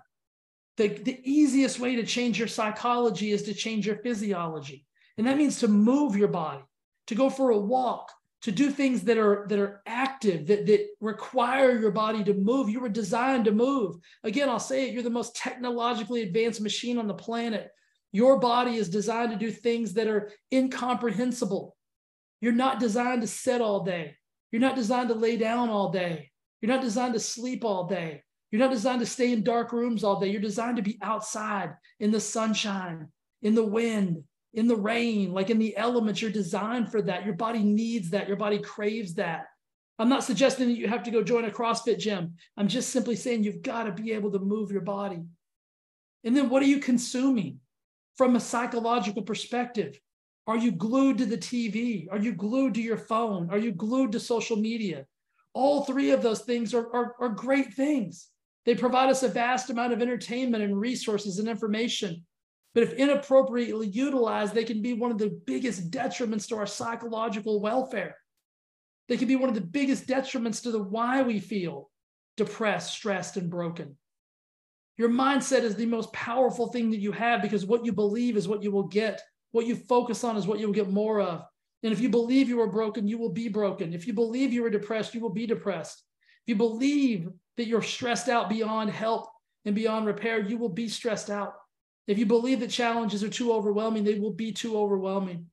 The, 0.77 0.89
the 0.89 1.21
easiest 1.25 1.81
way 1.81 1.97
to 1.97 2.05
change 2.05 2.39
your 2.39 2.49
psychology 2.49 3.33
is 3.33 3.43
to 3.45 3.55
change 3.55 3.87
your 3.87 3.97
physiology. 3.97 4.87
And 5.19 5.27
that 5.27 5.39
means 5.39 5.61
to 5.61 5.69
move 5.69 6.17
your 6.17 6.29
body, 6.29 6.63
to 7.07 7.15
go 7.15 7.31
for 7.31 7.51
a 7.51 7.59
walk, 7.59 8.13
to 8.43 8.53
do 8.53 8.71
things 8.71 9.03
that 9.03 9.19
are 9.19 9.45
that 9.49 9.59
are 9.59 9.83
active 9.87 10.47
that, 10.47 10.67
that 10.67 10.87
require 11.01 11.77
your 11.77 11.91
body 11.91 12.23
to 12.23 12.33
move 12.33 12.69
you 12.69 12.79
were 12.79 12.89
designed 12.89 13.45
to 13.45 13.51
move 13.51 13.97
again 14.23 14.49
i'll 14.49 14.61
say 14.61 14.87
it 14.87 14.95
you're 14.95 15.03
the 15.03 15.11
most 15.11 15.35
technologically 15.35 16.23
advanced 16.23 16.61
machine 16.61 16.97
on 16.97 17.09
the 17.09 17.15
planet 17.15 17.71
your 18.13 18.39
body 18.39 18.77
is 18.77 18.89
designed 18.89 19.33
to 19.33 19.37
do 19.37 19.51
things 19.51 19.95
that 19.95 20.07
are 20.07 20.31
incomprehensible 20.53 21.77
you're 22.41 22.53
not 22.53 22.79
designed 22.79 23.21
to 23.21 23.27
sit 23.27 23.61
all 23.61 23.83
day 23.83 24.15
you're 24.51 24.61
not 24.61 24.77
designed 24.77 25.09
to 25.09 25.15
lay 25.15 25.37
down 25.37 25.69
all 25.69 25.91
day 25.91 26.31
you're 26.61 26.73
not 26.73 26.83
designed 26.83 27.15
to 27.15 27.21
sleep 27.21 27.65
all 27.65 27.87
day 27.87 28.23
you're 28.51 28.61
not 28.61 28.71
designed 28.71 29.01
to 29.01 29.07
stay 29.07 29.33
in 29.33 29.43
dark 29.43 29.73
rooms 29.73 30.05
all 30.05 30.21
day 30.21 30.29
you're 30.29 30.41
designed 30.41 30.77
to 30.77 30.83
be 30.83 30.99
outside 31.03 31.75
in 32.01 32.11
the 32.11 32.21
sunshine 32.21 33.09
in 33.43 33.55
the 33.55 33.65
wind 33.65 34.23
in 34.57 34.67
the 34.67 34.77
rain, 34.77 35.33
like 35.33 35.51
in 35.51 35.59
the 35.59 35.77
elements. 35.77 36.21
You're 36.21 36.31
designed 36.31 36.91
for 36.91 37.03
that. 37.03 37.25
Your 37.25 37.35
body 37.35 37.63
needs 37.63 38.11
that. 38.11 38.27
Your 38.27 38.39
body 38.39 38.59
craves 38.59 39.15
that. 39.15 39.45
I'm 39.99 40.09
not 40.09 40.25
suggesting 40.25 40.69
that 40.69 40.79
you 40.79 40.89
have 40.89 41.03
to 41.05 41.11
go 41.11 41.23
join 41.23 41.45
a 41.45 41.51
CrossFit 41.51 41.99
gym. 41.99 42.35
I'm 42.57 42.67
just 42.67 42.91
simply 42.91 43.17
saying 43.17 43.45
you've 43.45 43.63
got 43.63 43.85
to 43.85 43.93
be 43.93 44.13
able 44.13 44.33
to 44.33 44.39
move 44.39 44.73
your 44.73 44.81
body. 44.81 45.23
And 46.25 46.37
then 46.37 46.49
what 46.49 46.63
are 46.63 46.67
you 46.67 46.81
consuming 46.81 47.61
from 48.17 48.35
a 48.35 48.41
psychological 48.41 49.23
perspective? 49.23 50.01
Are 50.47 50.57
you 50.57 50.71
glued 50.71 51.19
to 51.19 51.27
the 51.27 51.39
TV? 51.39 52.07
Are 52.11 52.19
you 52.19 52.33
glued 52.33 52.75
to 52.75 52.83
your 52.83 52.97
phone? 52.97 53.51
Are 53.51 53.59
you 53.59 53.73
glued 53.73 54.13
to 54.13 54.21
social 54.21 54.57
media? 54.57 55.07
All 55.55 55.85
three 55.85 56.11
of 56.11 56.23
those 56.23 56.43
things 56.43 56.73
are, 56.73 56.95
are, 56.95 57.17
are 57.19 57.29
great 57.31 57.75
things. 57.75 58.29
They 58.65 58.75
provide 58.75 59.11
us 59.11 59.23
a 59.23 59.29
vast 59.29 59.71
amount 59.71 59.93
of 59.93 60.03
entertainment 60.03 60.63
and 60.63 60.79
resources 60.79 61.39
and 61.39 61.49
information. 61.49 62.25
But 62.75 62.83
if 62.83 62.93
inappropriately 62.93 63.89
utilized, 63.89 64.55
they 64.55 64.65
can 64.65 64.83
be 64.83 64.93
one 64.93 65.11
of 65.11 65.19
the 65.19 65.41
biggest 65.47 65.91
detriments 65.91 66.47
to 66.49 66.57
our 66.57 66.67
psychological 66.67 67.61
welfare. 67.61 68.17
They 69.09 69.17
can 69.17 69.29
be 69.29 69.37
one 69.37 69.49
of 69.49 69.55
the 69.55 69.61
biggest 69.61 70.07
detriments 70.07 70.63
to 70.63 70.71
the 70.71 70.83
why 70.83 71.23
we 71.23 71.41
feel 71.41 71.91
depressed, 72.37 72.93
stressed, 72.93 73.37
and 73.37 73.49
broken. 73.49 73.97
Your 74.99 75.09
mindset 75.09 75.63
is 75.63 75.75
the 75.75 75.87
most 75.87 76.13
powerful 76.13 76.69
thing 76.69 76.91
that 76.91 77.01
you 77.01 77.13
have 77.13 77.43
because 77.43 77.65
what 77.65 77.85
you 77.85 77.93
believe 77.93 78.37
is 78.37 78.49
what 78.49 78.63
you 78.63 78.71
will 78.71 78.89
get. 78.89 79.23
What 79.57 79.65
you 79.65 79.75
focus 79.75 80.23
on 80.23 80.37
is 80.37 80.47
what 80.47 80.59
you 80.59 80.67
will 80.67 80.75
get 80.75 80.91
more 80.91 81.19
of. 81.19 81.43
And 81.83 81.91
if 81.91 81.99
you 81.99 82.11
believe 82.11 82.51
you 82.51 82.61
are 82.61 82.67
broken, 82.67 83.09
you 83.09 83.17
will 83.17 83.33
be 83.33 83.49
broken. 83.49 83.95
If 83.95 84.07
you 84.07 84.13
believe 84.13 84.53
you 84.53 84.63
are 84.67 84.71
depressed, 84.71 85.15
you 85.15 85.21
will 85.23 85.31
be 85.31 85.47
depressed. 85.47 86.03
If 86.45 86.51
you 86.51 86.57
believe 86.57 87.31
that 87.57 87.67
you're 87.67 87.81
stressed 87.81 88.29
out 88.29 88.51
beyond 88.51 88.91
help 88.91 89.31
and 89.65 89.75
beyond 89.75 90.05
repair, 90.05 90.41
you 90.41 90.59
will 90.59 90.69
be 90.69 90.91
stressed 90.91 91.31
out. 91.31 91.55
If 92.07 92.19
you 92.19 92.27
believe 92.27 92.61
that 92.61 92.69
challenges 92.69 93.25
are 93.25 93.31
too 93.31 93.51
overwhelming, 93.51 94.05
they 94.05 94.19
will 94.19 94.35
be 94.35 94.53
too 94.53 94.77
overwhelming. 94.77 95.47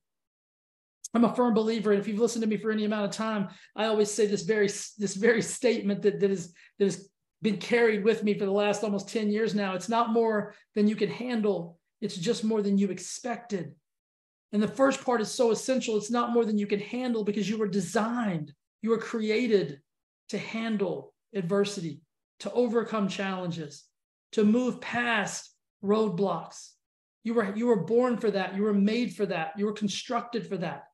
I'm 1.14 1.24
a 1.24 1.34
firm 1.34 1.54
believer, 1.54 1.92
and 1.92 1.98
if 1.98 2.06
you've 2.06 2.20
listened 2.20 2.42
to 2.42 2.48
me 2.48 2.58
for 2.58 2.70
any 2.70 2.84
amount 2.84 3.06
of 3.06 3.12
time, 3.12 3.48
I 3.74 3.86
always 3.86 4.10
say 4.10 4.26
this 4.26 4.42
very 4.42 4.66
this 4.66 5.14
very 5.14 5.40
statement 5.40 6.02
that 6.02 6.20
that 6.20 6.30
is 6.30 6.52
that 6.78 6.84
has 6.84 7.08
been 7.40 7.56
carried 7.56 8.04
with 8.04 8.22
me 8.22 8.38
for 8.38 8.44
the 8.44 8.50
last 8.50 8.84
almost 8.84 9.08
10 9.08 9.30
years 9.30 9.54
now. 9.54 9.74
It's 9.74 9.88
not 9.88 10.12
more 10.12 10.54
than 10.74 10.88
you 10.88 10.94
can 10.94 11.08
handle, 11.08 11.78
it's 12.02 12.16
just 12.16 12.44
more 12.44 12.60
than 12.60 12.76
you 12.76 12.90
expected. 12.90 13.74
And 14.52 14.62
the 14.62 14.68
first 14.68 15.04
part 15.04 15.20
is 15.20 15.30
so 15.30 15.50
essential. 15.50 15.96
It's 15.96 16.10
not 16.10 16.32
more 16.32 16.44
than 16.44 16.58
you 16.58 16.66
can 16.66 16.80
handle 16.80 17.24
because 17.24 17.48
you 17.48 17.58
were 17.58 17.68
designed, 17.68 18.52
you 18.82 18.90
were 18.90 18.98
created 18.98 19.80
to 20.28 20.38
handle 20.38 21.12
adversity, 21.34 22.00
to 22.40 22.52
overcome 22.52 23.08
challenges, 23.08 23.84
to 24.32 24.44
move 24.44 24.80
past 24.80 25.52
roadblocks. 25.82 26.70
You 27.24 27.34
were, 27.34 27.54
you 27.56 27.66
were 27.66 27.84
born 27.84 28.16
for 28.16 28.30
that. 28.30 28.54
You 28.54 28.62
were 28.62 28.74
made 28.74 29.14
for 29.14 29.26
that. 29.26 29.52
You 29.56 29.66
were 29.66 29.72
constructed 29.72 30.46
for 30.46 30.58
that. 30.58 30.84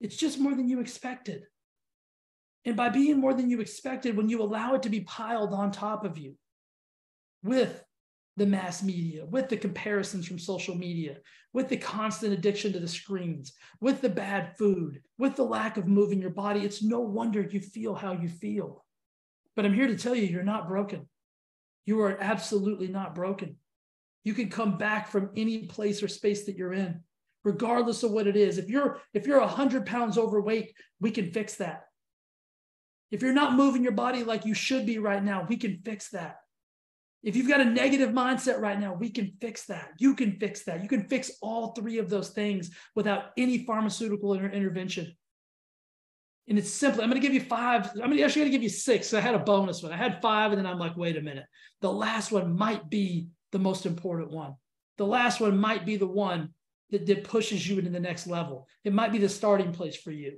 It's 0.00 0.16
just 0.16 0.38
more 0.38 0.54
than 0.54 0.68
you 0.68 0.80
expected. 0.80 1.44
And 2.64 2.76
by 2.76 2.88
being 2.88 3.18
more 3.18 3.32
than 3.32 3.48
you 3.48 3.60
expected, 3.60 4.16
when 4.16 4.28
you 4.28 4.42
allow 4.42 4.74
it 4.74 4.82
to 4.82 4.90
be 4.90 5.00
piled 5.00 5.54
on 5.54 5.70
top 5.70 6.04
of 6.04 6.18
you 6.18 6.34
with 7.42 7.82
the 8.36 8.46
mass 8.46 8.82
media, 8.82 9.24
with 9.24 9.48
the 9.48 9.56
comparisons 9.56 10.26
from 10.26 10.38
social 10.38 10.74
media, 10.74 11.16
with 11.52 11.68
the 11.68 11.76
constant 11.76 12.32
addiction 12.32 12.72
to 12.72 12.78
the 12.78 12.88
screens, 12.88 13.54
with 13.80 14.02
the 14.02 14.08
bad 14.08 14.56
food, 14.58 15.00
with 15.18 15.36
the 15.36 15.42
lack 15.42 15.78
of 15.78 15.86
moving 15.86 16.20
your 16.20 16.30
body, 16.30 16.60
it's 16.60 16.82
no 16.82 17.00
wonder 17.00 17.40
you 17.40 17.60
feel 17.60 17.94
how 17.94 18.12
you 18.12 18.28
feel. 18.28 18.84
But 19.54 19.64
I'm 19.64 19.72
here 19.72 19.86
to 19.86 19.96
tell 19.96 20.14
you, 20.14 20.24
you're 20.24 20.42
not 20.42 20.68
broken. 20.68 21.08
You 21.86 22.02
are 22.02 22.18
absolutely 22.20 22.88
not 22.88 23.14
broken. 23.14 23.56
You 24.22 24.34
can 24.34 24.50
come 24.50 24.76
back 24.76 25.08
from 25.08 25.30
any 25.36 25.66
place 25.66 26.02
or 26.02 26.08
space 26.08 26.44
that 26.44 26.56
you're 26.56 26.74
in, 26.74 27.00
regardless 27.42 28.02
of 28.02 28.10
what 28.10 28.26
it 28.26 28.36
is. 28.36 28.58
If 28.58 28.68
you're 28.68 29.00
if 29.14 29.26
you're 29.26 29.40
100 29.40 29.86
pounds 29.86 30.18
overweight, 30.18 30.74
we 31.00 31.10
can 31.10 31.30
fix 31.30 31.54
that. 31.56 31.84
If 33.10 33.22
you're 33.22 33.32
not 33.32 33.54
moving 33.54 33.82
your 33.82 33.92
body 33.92 34.24
like 34.24 34.44
you 34.44 34.52
should 34.52 34.84
be 34.84 34.98
right 34.98 35.22
now, 35.22 35.46
we 35.48 35.56
can 35.56 35.80
fix 35.84 36.10
that. 36.10 36.38
If 37.22 37.34
you've 37.34 37.48
got 37.48 37.60
a 37.60 37.64
negative 37.64 38.10
mindset 38.10 38.60
right 38.60 38.78
now, 38.78 38.94
we 38.94 39.10
can 39.10 39.32
fix 39.40 39.66
that. 39.66 39.90
You 39.98 40.14
can 40.14 40.38
fix 40.38 40.64
that. 40.64 40.82
You 40.82 40.88
can 40.88 41.08
fix 41.08 41.32
all 41.42 41.72
three 41.72 41.98
of 41.98 42.08
those 42.08 42.30
things 42.30 42.70
without 42.94 43.30
any 43.36 43.64
pharmaceutical 43.64 44.34
inter- 44.34 44.48
intervention. 44.50 45.12
And 46.48 46.58
it's 46.58 46.70
simple. 46.70 47.02
I'm 47.02 47.10
going 47.10 47.20
to 47.20 47.26
give 47.26 47.34
you 47.34 47.40
five. 47.40 47.90
I'm 48.00 48.12
actually 48.12 48.42
going 48.42 48.52
to 48.52 48.56
give 48.56 48.62
you 48.62 48.68
six. 48.68 49.08
So 49.08 49.18
I 49.18 49.20
had 49.20 49.34
a 49.34 49.40
bonus 49.40 49.82
one. 49.82 49.92
I 49.92 49.96
had 49.96 50.22
five, 50.22 50.52
and 50.52 50.58
then 50.58 50.66
I'm 50.66 50.78
like, 50.78 50.96
wait 50.96 51.16
a 51.16 51.20
minute. 51.20 51.46
The 51.80 51.92
last 51.92 52.30
one 52.30 52.56
might 52.56 52.88
be 52.88 53.28
the 53.50 53.58
most 53.58 53.86
important 53.86 54.30
one. 54.30 54.54
The 54.98 55.06
last 55.06 55.40
one 55.40 55.58
might 55.58 55.84
be 55.84 55.96
the 55.96 56.06
one 56.06 56.50
that, 56.90 57.06
that 57.06 57.24
pushes 57.24 57.68
you 57.68 57.78
into 57.78 57.90
the 57.90 58.00
next 58.00 58.26
level. 58.26 58.68
It 58.84 58.92
might 58.92 59.12
be 59.12 59.18
the 59.18 59.28
starting 59.28 59.72
place 59.72 59.96
for 59.96 60.12
you. 60.12 60.36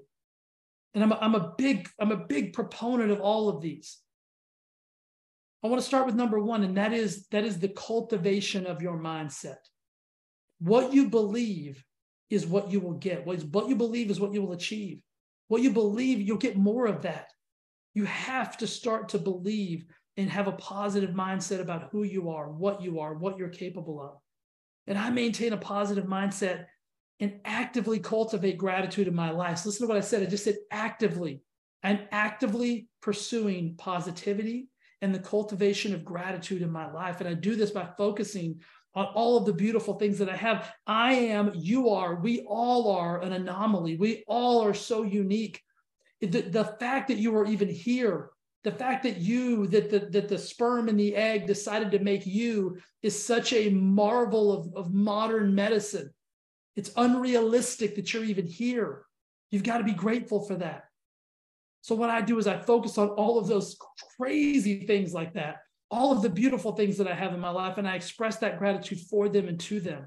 And 0.95 1.05
I'm 1.05 1.13
a, 1.13 1.19
I'm 1.21 1.35
a 1.35 1.53
big 1.59 1.89
I'm 2.01 2.13
a 2.13 2.17
big 2.17 2.55
proponent 2.55 3.11
of 3.11 3.21
all 3.21 3.49
of 3.49 3.61
these. 3.61 3.99
I 5.63 5.67
want 5.67 5.81
to 5.81 5.87
start 5.87 6.07
with 6.07 6.15
number 6.15 6.39
one, 6.39 6.63
and 6.63 6.77
that 6.77 6.93
is 6.93 7.27
that 7.29 7.45
is 7.45 7.59
the 7.59 7.69
cultivation 7.69 8.67
of 8.67 8.81
your 8.81 8.99
mindset. 8.99 9.57
What 10.61 10.93
you 10.93 11.09
believe 11.09 11.85
is 12.31 12.47
what 12.47 12.71
you 12.71 12.81
will 12.81 12.95
get. 12.95 13.27
What, 13.27 13.37
is, 13.37 13.45
what 13.45 13.69
you 13.69 13.77
believe 13.77 14.11
is 14.11 14.21
what 14.21 14.33
you 14.33 14.43
will 14.43 14.53
achieve. 14.53 15.01
What 15.49 15.63
you 15.63 15.71
believe, 15.71 16.21
you'll 16.21 16.37
get 16.37 16.57
more 16.57 16.87
of 16.87 17.03
that. 17.03 17.31
You 17.95 18.05
have 18.05 18.59
to 18.59 18.67
start 18.67 19.09
to 19.11 19.19
believe 19.19 19.87
and 20.17 20.29
have 20.29 20.47
a 20.47 20.53
positive 20.53 21.11
mindset 21.11 21.61
about 21.61 21.89
who 21.91 22.03
you 22.03 22.31
are, 22.31 22.51
what 22.51 22.83
you 22.83 23.01
are, 23.01 23.15
what 23.15 23.39
you're 23.39 23.49
capable 23.49 24.01
of. 24.01 24.19
And 24.87 24.99
I 24.99 25.11
maintain 25.11 25.53
a 25.53 25.59
positive 25.59 26.05
mindset 26.05 26.67
and 27.21 27.41
actively 27.45 27.99
cultivate 27.99 28.59
gratitude 28.59 29.09
in 29.09 29.15
my 29.15 29.31
life. 29.31 29.59
So 29.59 29.69
listen 29.69 29.87
to 29.87 29.89
what 29.89 29.97
I 29.97 30.05
said. 30.05 30.23
I 30.23 30.27
just 30.27 30.45
said 30.45 30.57
actively. 30.71 31.41
I'm 31.83 32.01
actively 32.11 32.89
pursuing 33.01 33.77
positivity 33.77 34.69
and 35.01 35.15
the 35.15 35.19
cultivation 35.19 35.95
of 35.95 36.05
gratitude 36.05 36.63
in 36.63 36.71
my 36.71 36.91
life. 36.93 37.21
And 37.21 37.29
I 37.29 37.35
do 37.35 37.57
this 37.57 37.71
by 37.71 37.89
focusing 37.97 38.61
on 38.95 39.07
all 39.07 39.37
of 39.37 39.47
the 39.47 39.53
beautiful 39.53 39.95
things 39.95 40.19
that 40.19 40.29
I 40.29 40.37
have. 40.37 40.73
I 40.87 41.13
am, 41.15 41.53
you 41.55 41.91
are, 41.91 42.17
we 42.17 42.41
all 42.49 42.91
are 42.91 43.21
an 43.21 43.33
anomaly. 43.33 43.97
We 43.97 44.25
all 44.27 44.65
are 44.65 44.75
so 44.75 45.03
unique. 45.03 45.63
The, 46.21 46.43
the 46.43 46.65
fact 46.81 47.09
that 47.09 47.19
you 47.19 47.37
are 47.37 47.47
even 47.47 47.69
here 47.69 48.31
the 48.65 48.73
fact 48.73 49.05
that 49.05 49.19
you 49.19 49.67
that 49.69 49.91
the 49.91 50.01
that 50.11 50.29
the 50.29 50.39
sperm 50.39 50.89
and 50.89 50.99
the 50.99 51.15
egg 51.15 51.47
decided 51.47 51.91
to 51.91 51.99
make 52.01 52.27
you 52.27 52.79
is 53.03 53.25
such 53.25 53.53
a 53.53 53.71
marvel 53.71 54.53
of, 54.53 54.75
of 54.75 54.93
modern 54.93 55.55
medicine 55.55 56.13
it's 56.77 56.91
unrealistic 56.97 57.95
that 57.95 58.13
you're 58.13 58.25
even 58.25 58.47
here 58.47 59.05
you've 59.51 59.63
got 59.63 59.79
to 59.79 59.85
be 59.85 59.93
grateful 59.93 60.45
for 60.45 60.57
that 60.57 60.88
so 61.81 61.95
what 61.95 62.11
i 62.11 62.21
do 62.21 62.39
is 62.39 62.47
i 62.47 62.59
focus 62.59 62.99
on 62.99 63.09
all 63.11 63.39
of 63.39 63.47
those 63.47 63.77
crazy 64.17 64.87
things 64.87 65.13
like 65.13 65.35
that 65.35 65.59
all 65.91 66.13
of 66.13 66.23
the 66.23 66.29
beautiful 66.29 66.73
things 66.73 66.97
that 66.99 67.09
i 67.09 67.15
have 67.15 67.35
in 67.35 67.41
my 67.41 67.51
life 67.51 67.79
and 67.79 67.89
i 67.89 67.95
express 67.95 68.37
that 68.37 68.59
gratitude 68.59 69.01
for 69.01 69.29
them 69.29 69.49
and 69.49 69.61
to 69.61 69.81
them 69.81 70.07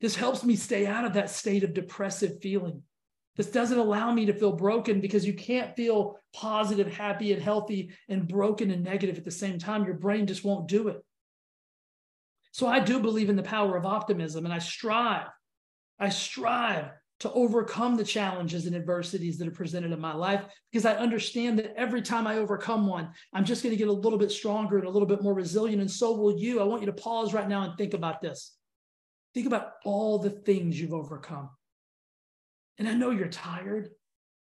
this 0.00 0.16
helps 0.16 0.44
me 0.44 0.56
stay 0.56 0.86
out 0.86 1.04
of 1.04 1.14
that 1.14 1.30
state 1.30 1.64
of 1.64 1.74
depressive 1.74 2.40
feeling 2.40 2.82
this 3.36 3.50
doesn't 3.50 3.78
allow 3.78 4.12
me 4.12 4.26
to 4.26 4.32
feel 4.32 4.52
broken 4.52 5.00
because 5.00 5.26
you 5.26 5.34
can't 5.34 5.74
feel 5.74 6.20
positive, 6.32 6.92
happy, 6.92 7.32
and 7.32 7.42
healthy 7.42 7.90
and 8.08 8.28
broken 8.28 8.70
and 8.70 8.84
negative 8.84 9.18
at 9.18 9.24
the 9.24 9.30
same 9.30 9.58
time. 9.58 9.84
Your 9.84 9.94
brain 9.94 10.26
just 10.26 10.44
won't 10.44 10.68
do 10.68 10.88
it. 10.88 11.04
So 12.52 12.68
I 12.68 12.78
do 12.78 13.00
believe 13.00 13.30
in 13.30 13.36
the 13.36 13.42
power 13.42 13.76
of 13.76 13.84
optimism 13.84 14.44
and 14.44 14.54
I 14.54 14.58
strive. 14.58 15.26
I 15.98 16.10
strive 16.10 16.90
to 17.20 17.32
overcome 17.32 17.96
the 17.96 18.04
challenges 18.04 18.66
and 18.66 18.74
adversities 18.74 19.38
that 19.38 19.48
are 19.48 19.52
presented 19.52 19.92
in 19.92 20.00
my 20.00 20.14
life 20.14 20.44
because 20.70 20.84
I 20.84 20.94
understand 20.94 21.58
that 21.58 21.74
every 21.76 22.02
time 22.02 22.26
I 22.26 22.36
overcome 22.36 22.86
one, 22.86 23.10
I'm 23.32 23.44
just 23.44 23.62
going 23.62 23.72
to 23.72 23.78
get 23.78 23.88
a 23.88 23.92
little 23.92 24.18
bit 24.18 24.32
stronger 24.32 24.78
and 24.78 24.86
a 24.86 24.90
little 24.90 25.08
bit 25.08 25.22
more 25.22 25.34
resilient. 25.34 25.80
And 25.80 25.90
so 25.90 26.12
will 26.12 26.36
you. 26.36 26.60
I 26.60 26.64
want 26.64 26.82
you 26.82 26.86
to 26.86 26.92
pause 26.92 27.32
right 27.32 27.48
now 27.48 27.62
and 27.62 27.78
think 27.78 27.94
about 27.94 28.20
this. 28.20 28.56
Think 29.32 29.46
about 29.46 29.72
all 29.84 30.18
the 30.18 30.30
things 30.30 30.80
you've 30.80 30.92
overcome. 30.92 31.50
And 32.78 32.88
I 32.88 32.94
know 32.94 33.10
you're 33.10 33.28
tired. 33.28 33.90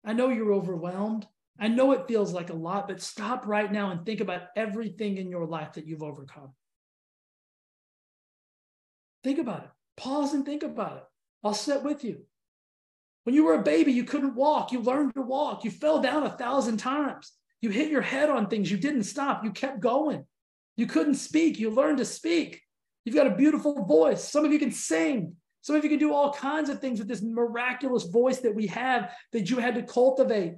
I 0.05 0.15
know 0.15 0.31
you're 0.31 0.55
overwhelmed. 0.55 1.27
I 1.59 1.69
know 1.69 1.93
it 1.93 2.09
feels 2.09 2.33
like 2.33 2.51
a 2.51 2.55
lot, 2.55 2.89
but 2.89 3.03
stop 3.03 3.47
right 3.47 3.71
now 3.71 3.91
and 3.91 4.05
think 4.05 4.21
about 4.21 4.43
everything 4.57 5.19
in 5.19 5.31
your 5.31 5.47
life 5.47 5.75
that 5.75 5.87
you've 5.87 6.03
overcome. 6.03 6.53
Think 9.23 9.39
about 9.39 9.65
it. 9.65 9.71
Pause 9.97 10.35
and 10.35 10.47
think 10.47 10.63
about 10.63 10.97
it. 10.97 11.05
I'll 11.45 11.55
sit 11.55 11.83
with 11.83 12.03
you. 12.03 12.23
When 13.25 13.35
you 13.35 13.45
were 13.45 13.55
a 13.55 13.63
baby, 13.63 13.93
you 13.93 14.05
couldn't 14.05 14.35
walk. 14.35 14.73
You 14.73 14.81
learned 14.81 15.15
to 15.15 15.23
walk. 15.23 15.65
You 15.65 15.71
fell 15.71 16.01
down 16.01 16.25
a 16.25 16.31
thousand 16.31 16.79
times. 16.79 17.33
You 17.61 17.71
hit 17.71 17.91
your 17.91 18.03
head 18.03 18.29
on 18.29 18.49
things. 18.49 18.71
You 18.71 18.77
didn't 18.77 19.05
stop. 19.05 19.45
You 19.45 19.53
kept 19.53 19.81
going. 19.81 20.25
You 20.77 20.87
couldn't 20.87 21.15
speak. 21.15 21.59
You 21.59 21.71
learned 21.71 21.99
to 21.99 22.05
speak. 22.05 22.61
You've 23.05 23.15
got 23.15 23.27
a 23.27 23.37
beautiful 23.37 23.85
voice. 23.85 24.25
Some 24.25 24.45
of 24.45 24.53
you 24.53 24.59
can 24.59 24.73
sing. 24.73 25.37
Some 25.61 25.77
of 25.77 25.85
you 25.85 25.91
can 25.91 26.01
do 26.01 26.13
all 26.13 26.33
kinds 26.33 26.69
of 26.71 26.81
things 26.81 26.99
with 26.99 27.07
this 27.07 27.23
miraculous 27.23 28.05
voice 28.05 28.41
that 28.41 28.55
we 28.55 28.67
have 28.69 29.13
that 29.33 29.49
you 29.49 29.59
had 29.59 29.77
to 29.77 29.83
cultivate. 29.83 30.55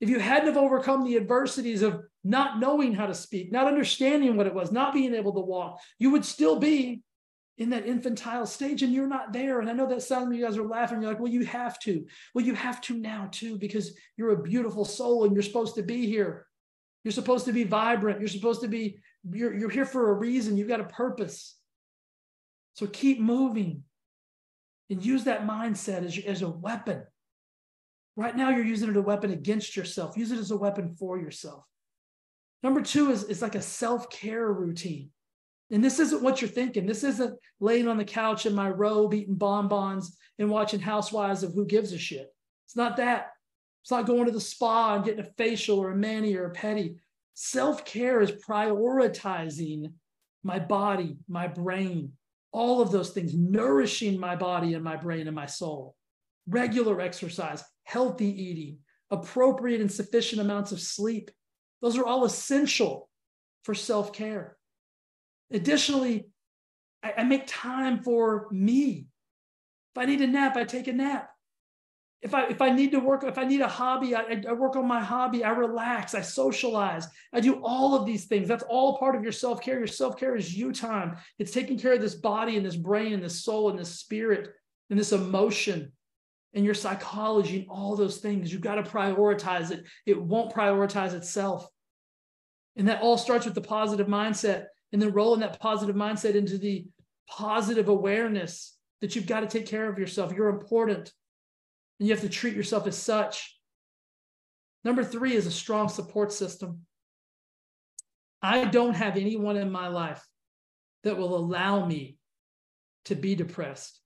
If 0.00 0.08
you 0.08 0.20
hadn't 0.20 0.46
have 0.46 0.56
overcome 0.56 1.04
the 1.04 1.16
adversities 1.16 1.82
of 1.82 2.00
not 2.22 2.60
knowing 2.60 2.94
how 2.94 3.06
to 3.06 3.14
speak, 3.14 3.50
not 3.50 3.66
understanding 3.66 4.36
what 4.36 4.46
it 4.46 4.54
was, 4.54 4.70
not 4.70 4.94
being 4.94 5.14
able 5.14 5.34
to 5.34 5.40
walk, 5.40 5.80
you 5.98 6.10
would 6.10 6.24
still 6.24 6.58
be 6.58 7.02
in 7.60 7.68
that 7.68 7.86
infantile 7.86 8.46
stage 8.46 8.82
and 8.82 8.92
you're 8.92 9.06
not 9.06 9.34
there. 9.34 9.60
And 9.60 9.68
I 9.68 9.74
know 9.74 9.86
that 9.88 10.02
some 10.02 10.26
of 10.26 10.32
you 10.32 10.42
guys 10.42 10.56
are 10.56 10.66
laughing. 10.66 11.02
You're 11.02 11.10
like, 11.10 11.20
well, 11.20 11.30
you 11.30 11.44
have 11.44 11.78
to. 11.80 12.06
Well, 12.34 12.44
you 12.44 12.54
have 12.54 12.80
to 12.82 12.94
now 12.94 13.28
too, 13.30 13.58
because 13.58 13.92
you're 14.16 14.30
a 14.30 14.42
beautiful 14.42 14.86
soul 14.86 15.24
and 15.24 15.34
you're 15.34 15.42
supposed 15.42 15.74
to 15.74 15.82
be 15.82 16.06
here. 16.06 16.46
You're 17.04 17.12
supposed 17.12 17.44
to 17.44 17.52
be 17.52 17.64
vibrant. 17.64 18.18
You're 18.18 18.28
supposed 18.28 18.62
to 18.62 18.68
be, 18.68 18.98
you're, 19.30 19.54
you're 19.54 19.68
here 19.68 19.84
for 19.84 20.08
a 20.08 20.14
reason. 20.14 20.56
You've 20.56 20.68
got 20.68 20.80
a 20.80 20.84
purpose. 20.84 21.58
So 22.72 22.86
keep 22.86 23.20
moving 23.20 23.84
and 24.88 25.04
use 25.04 25.24
that 25.24 25.46
mindset 25.46 26.06
as, 26.06 26.18
as 26.24 26.40
a 26.40 26.48
weapon. 26.48 27.02
Right 28.16 28.34
now, 28.36 28.48
you're 28.48 28.64
using 28.64 28.88
it 28.88 28.92
as 28.92 28.96
a 28.96 29.02
weapon 29.02 29.32
against 29.32 29.76
yourself. 29.76 30.16
Use 30.16 30.32
it 30.32 30.38
as 30.38 30.50
a 30.50 30.56
weapon 30.56 30.96
for 30.98 31.18
yourself. 31.18 31.64
Number 32.62 32.80
two 32.80 33.10
is, 33.10 33.24
is 33.24 33.42
like 33.42 33.54
a 33.54 33.62
self 33.62 34.08
care 34.08 34.50
routine. 34.50 35.10
And 35.70 35.84
this 35.84 35.98
isn't 36.00 36.22
what 36.22 36.40
you're 36.40 36.50
thinking. 36.50 36.86
This 36.86 37.04
isn't 37.04 37.38
laying 37.60 37.86
on 37.86 37.96
the 37.96 38.04
couch 38.04 38.46
in 38.46 38.54
my 38.54 38.68
robe, 38.68 39.14
eating 39.14 39.36
bonbons, 39.36 40.16
and 40.38 40.50
watching 40.50 40.80
Housewives 40.80 41.42
of 41.42 41.54
Who 41.54 41.64
Gives 41.64 41.92
a 41.92 41.98
Shit. 41.98 42.32
It's 42.66 42.76
not 42.76 42.96
that. 42.96 43.32
It's 43.82 43.90
not 43.90 44.06
going 44.06 44.26
to 44.26 44.32
the 44.32 44.40
spa 44.40 44.96
and 44.96 45.04
getting 45.04 45.20
a 45.20 45.30
facial 45.38 45.78
or 45.78 45.92
a 45.92 45.96
mani 45.96 46.36
or 46.36 46.46
a 46.46 46.52
pedi. 46.52 46.96
Self 47.34 47.84
care 47.84 48.20
is 48.20 48.32
prioritizing 48.32 49.92
my 50.42 50.58
body, 50.58 51.16
my 51.28 51.46
brain, 51.46 52.12
all 52.52 52.80
of 52.80 52.90
those 52.90 53.10
things, 53.10 53.34
nourishing 53.34 54.18
my 54.18 54.36
body 54.36 54.74
and 54.74 54.84
my 54.84 54.96
brain 54.96 55.26
and 55.26 55.36
my 55.36 55.46
soul. 55.46 55.94
Regular 56.46 57.00
exercise, 57.00 57.62
healthy 57.84 58.28
eating, 58.42 58.78
appropriate 59.10 59.80
and 59.80 59.90
sufficient 59.90 60.40
amounts 60.40 60.72
of 60.72 60.80
sleep. 60.80 61.30
Those 61.80 61.96
are 61.96 62.06
all 62.06 62.24
essential 62.24 63.08
for 63.62 63.74
self 63.74 64.12
care. 64.12 64.56
Additionally, 65.52 66.26
I, 67.02 67.14
I, 67.18 67.24
make 67.24 67.44
time 67.46 68.02
for 68.02 68.46
me. 68.50 69.06
If 69.94 70.02
I 70.02 70.04
need 70.04 70.20
a 70.20 70.26
nap, 70.26 70.56
I 70.56 70.64
take 70.64 70.86
a 70.86 70.92
nap. 70.92 71.30
If 72.22 72.34
I 72.34 72.48
if 72.48 72.60
I 72.60 72.70
need 72.70 72.92
to 72.92 73.00
work, 73.00 73.24
if 73.24 73.38
I 73.38 73.44
need 73.44 73.62
a 73.62 73.68
hobby, 73.68 74.14
I, 74.14 74.42
I 74.46 74.52
work 74.52 74.76
on 74.76 74.86
my 74.86 75.00
hobby. 75.00 75.42
I 75.42 75.50
relax. 75.50 76.14
I 76.14 76.20
socialize. 76.20 77.08
I 77.32 77.40
do 77.40 77.60
all 77.64 77.94
of 77.94 78.04
these 78.04 78.26
things. 78.26 78.46
That's 78.46 78.64
all 78.68 78.98
part 78.98 79.16
of 79.16 79.22
your 79.22 79.32
self 79.32 79.62
care. 79.62 79.78
Your 79.78 79.86
self 79.86 80.18
care 80.18 80.36
is 80.36 80.54
you 80.54 80.72
time. 80.72 81.16
It's 81.38 81.52
taking 81.52 81.78
care 81.78 81.94
of 81.94 82.00
this 82.00 82.14
body 82.14 82.56
and 82.56 82.64
this 82.64 82.76
brain 82.76 83.14
and 83.14 83.22
this 83.22 83.42
soul 83.42 83.70
and 83.70 83.78
this 83.78 83.98
spirit 83.98 84.50
and 84.90 84.98
this 84.98 85.12
emotion 85.12 85.92
and 86.52 86.64
your 86.64 86.74
psychology 86.74 87.60
and 87.60 87.68
all 87.70 87.96
those 87.96 88.18
things. 88.18 88.52
You've 88.52 88.60
got 88.60 88.74
to 88.74 88.82
prioritize 88.82 89.70
it. 89.70 89.84
It 90.04 90.20
won't 90.20 90.52
prioritize 90.52 91.14
itself. 91.14 91.66
And 92.76 92.88
that 92.88 93.02
all 93.02 93.18
starts 93.18 93.46
with 93.46 93.54
the 93.54 93.60
positive 93.60 94.06
mindset 94.06 94.66
and 94.92 95.00
then 95.00 95.12
rolling 95.12 95.40
that 95.40 95.60
positive 95.60 95.96
mindset 95.96 96.34
into 96.34 96.58
the 96.58 96.86
positive 97.28 97.88
awareness 97.88 98.76
that 99.00 99.14
you've 99.14 99.26
got 99.26 99.40
to 99.40 99.46
take 99.46 99.66
care 99.66 99.88
of 99.88 99.98
yourself. 99.98 100.32
You're 100.32 100.48
important 100.48 101.12
and 101.98 102.08
you 102.08 102.14
have 102.14 102.22
to 102.22 102.28
treat 102.28 102.56
yourself 102.56 102.86
as 102.86 102.98
such. 102.98 103.56
Number 104.84 105.04
three 105.04 105.34
is 105.34 105.46
a 105.46 105.50
strong 105.50 105.88
support 105.88 106.32
system. 106.32 106.80
I 108.42 108.64
don't 108.64 108.94
have 108.94 109.16
anyone 109.16 109.56
in 109.56 109.70
my 109.70 109.88
life 109.88 110.26
that 111.04 111.18
will 111.18 111.36
allow 111.36 111.84
me 111.84 112.16
to 113.04 113.14
be 113.14 113.34
depressed, 113.34 114.00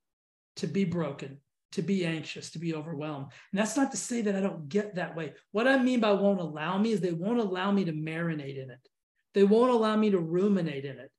to 0.57 0.67
be 0.67 0.85
broken, 0.85 1.39
to 1.73 1.83
be 1.83 2.05
anxious, 2.05 2.51
to 2.51 2.59
be 2.59 2.75
overwhelmed. 2.75 3.27
And 3.53 3.61
that's 3.61 3.77
not 3.77 3.91
to 3.93 3.97
say 3.97 4.23
that 4.23 4.37
I 4.37 4.41
don't 4.41 4.69
get 4.69 4.97
that 4.97 5.17
way. 5.17 5.35
What 5.53 5.69
I 5.69 5.79
mean 5.79 6.01
by 6.01 6.13
won't 6.13 6.41
allow 6.41 6.79
me 6.79 6.93
is 6.93 7.01
they 7.01 7.13
won't 7.13 7.41
allow 7.41 7.71
me 7.71 7.85
to 7.85 7.93
marinate 7.93 8.63
in 8.63 8.71
it. 8.71 8.89
They 9.35 9.45
won't 9.45 9.73
allow 9.73 9.97
me 9.97 10.11
to 10.11 10.19
ruminate 10.19 10.85
in 10.85 10.99
it 10.99 11.11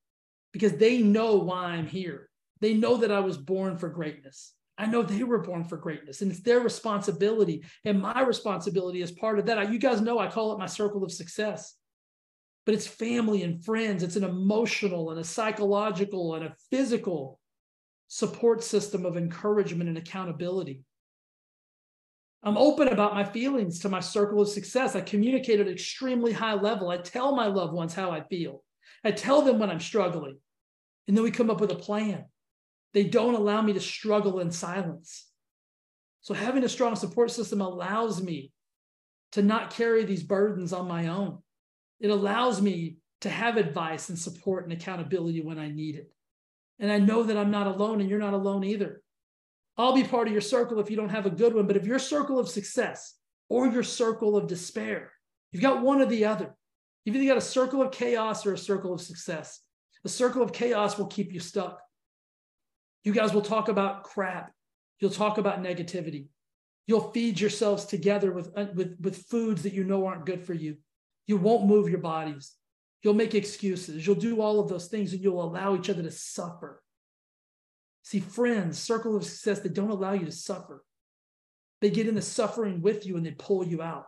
because 0.53 0.73
they 0.73 1.01
know 1.01 1.35
why 1.35 1.65
I'm 1.65 1.87
here. 1.87 2.29
They 2.61 2.73
know 2.73 2.97
that 2.97 3.11
I 3.11 3.19
was 3.19 3.37
born 3.37 3.77
for 3.77 3.89
greatness. 3.89 4.53
I 4.77 4.85
know 4.85 5.03
they 5.03 5.23
were 5.23 5.39
born 5.39 5.63
for 5.63 5.77
greatness 5.77 6.21
and 6.21 6.31
it's 6.31 6.41
their 6.41 6.59
responsibility. 6.59 7.63
And 7.83 8.01
my 8.01 8.21
responsibility 8.21 9.01
is 9.01 9.11
part 9.11 9.39
of 9.39 9.45
that. 9.45 9.57
I, 9.57 9.63
you 9.63 9.79
guys 9.79 10.01
know 10.01 10.19
I 10.19 10.27
call 10.27 10.53
it 10.53 10.59
my 10.59 10.65
circle 10.65 11.03
of 11.03 11.11
success, 11.11 11.75
but 12.65 12.75
it's 12.75 12.87
family 12.87 13.43
and 13.43 13.63
friends. 13.63 14.03
It's 14.03 14.15
an 14.15 14.23
emotional 14.23 15.11
and 15.11 15.19
a 15.19 15.23
psychological 15.23 16.35
and 16.35 16.45
a 16.45 16.55
physical 16.71 17.39
support 18.07 18.63
system 18.63 19.05
of 19.05 19.17
encouragement 19.17 19.89
and 19.89 19.97
accountability. 19.97 20.83
I'm 22.45 22.57
open 22.57 22.89
about 22.89 23.15
my 23.15 23.23
feelings 23.23 23.79
to 23.79 23.89
my 23.89 23.99
circle 23.99 24.39
of 24.39 24.47
success. 24.47 24.95
I 24.95 25.01
communicate 25.01 25.59
at 25.59 25.67
extremely 25.67 26.31
high 26.31 26.53
level. 26.53 26.89
I 26.89 26.97
tell 26.97 27.35
my 27.35 27.47
loved 27.47 27.73
ones 27.73 27.95
how 27.95 28.11
I 28.11 28.21
feel. 28.21 28.63
I 29.03 29.11
tell 29.11 29.41
them 29.41 29.57
when 29.57 29.71
I'm 29.71 29.79
struggling. 29.79 30.37
And 31.07 31.17
then 31.17 31.23
we 31.23 31.31
come 31.31 31.49
up 31.49 31.59
with 31.59 31.71
a 31.71 31.75
plan. 31.75 32.25
They 32.93 33.03
don't 33.03 33.33
allow 33.33 33.63
me 33.63 33.73
to 33.73 33.79
struggle 33.79 34.39
in 34.39 34.51
silence. 34.51 35.27
So 36.21 36.35
having 36.35 36.63
a 36.63 36.69
strong 36.69 36.95
support 36.95 37.31
system 37.31 37.61
allows 37.61 38.21
me 38.21 38.51
to 39.31 39.41
not 39.41 39.71
carry 39.71 40.05
these 40.05 40.23
burdens 40.23 40.71
on 40.71 40.87
my 40.87 41.07
own. 41.07 41.39
It 41.99 42.09
allows 42.09 42.61
me 42.61 42.97
to 43.21 43.29
have 43.29 43.57
advice 43.57 44.09
and 44.09 44.19
support 44.19 44.65
and 44.65 44.73
accountability 44.73 45.41
when 45.41 45.57
I 45.57 45.69
need 45.69 45.95
it. 45.95 46.11
And 46.79 46.91
I 46.91 46.99
know 46.99 47.23
that 47.23 47.37
I'm 47.37 47.51
not 47.51 47.67
alone 47.67 48.01
and 48.01 48.09
you're 48.09 48.19
not 48.19 48.33
alone 48.33 48.63
either. 48.63 49.01
I'll 49.77 49.93
be 49.93 50.03
part 50.03 50.27
of 50.27 50.33
your 50.33 50.41
circle 50.41 50.79
if 50.79 50.89
you 50.89 50.95
don't 50.95 51.09
have 51.09 51.25
a 51.25 51.31
good 51.31 51.53
one. 51.53 51.67
But 51.67 51.77
if 51.77 51.85
your 51.85 51.99
circle 51.99 52.39
of 52.39 52.49
success 52.49 53.15
or 53.49 53.67
your 53.67 53.83
circle 53.83 54.37
of 54.37 54.47
despair, 54.47 55.11
you've 55.51 55.61
got 55.61 55.81
one 55.81 56.01
or 56.01 56.05
the 56.05 56.25
other. 56.25 56.55
You've 57.03 57.15
either 57.15 57.27
got 57.27 57.37
a 57.37 57.41
circle 57.41 57.81
of 57.81 57.91
chaos 57.91 58.45
or 58.45 58.53
a 58.53 58.57
circle 58.57 58.93
of 58.93 59.01
success. 59.01 59.59
A 60.05 60.09
circle 60.09 60.41
of 60.41 60.53
chaos 60.53 60.97
will 60.97 61.07
keep 61.07 61.33
you 61.33 61.39
stuck. 61.39 61.79
You 63.03 63.13
guys 63.13 63.33
will 63.33 63.41
talk 63.41 63.69
about 63.69 64.03
crap. 64.03 64.51
You'll 64.99 65.11
talk 65.11 65.37
about 65.37 65.61
negativity. 65.61 66.27
You'll 66.87 67.11
feed 67.11 67.39
yourselves 67.39 67.85
together 67.85 68.31
with, 68.31 68.51
uh, 68.55 68.67
with, 68.73 68.97
with 68.99 69.25
foods 69.29 69.63
that 69.63 69.73
you 69.73 69.83
know 69.83 70.05
aren't 70.05 70.25
good 70.25 70.43
for 70.43 70.53
you. 70.53 70.77
You 71.27 71.37
won't 71.37 71.67
move 71.67 71.89
your 71.89 71.99
bodies. 71.99 72.53
You'll 73.01 73.15
make 73.15 73.35
excuses. 73.35 74.05
You'll 74.05 74.15
do 74.15 74.41
all 74.41 74.59
of 74.59 74.69
those 74.69 74.87
things 74.87 75.13
and 75.13 75.21
you'll 75.21 75.43
allow 75.43 75.75
each 75.75 75.89
other 75.89 76.03
to 76.03 76.11
suffer. 76.11 76.81
See, 78.05 78.19
friends, 78.19 78.77
circle 78.77 79.17
of 79.17 79.25
success, 79.25 79.61
they 79.61 79.69
don't 79.69 79.89
allow 79.89 80.13
you 80.13 80.25
to 80.25 80.31
suffer. 80.31 80.83
They 81.81 81.89
get 81.89 82.07
in 82.07 82.13
the 82.13 82.21
suffering 82.21 82.83
with 82.83 83.03
you 83.03 83.17
and 83.17 83.25
they 83.25 83.31
pull 83.31 83.65
you 83.65 83.81
out. 83.81 84.05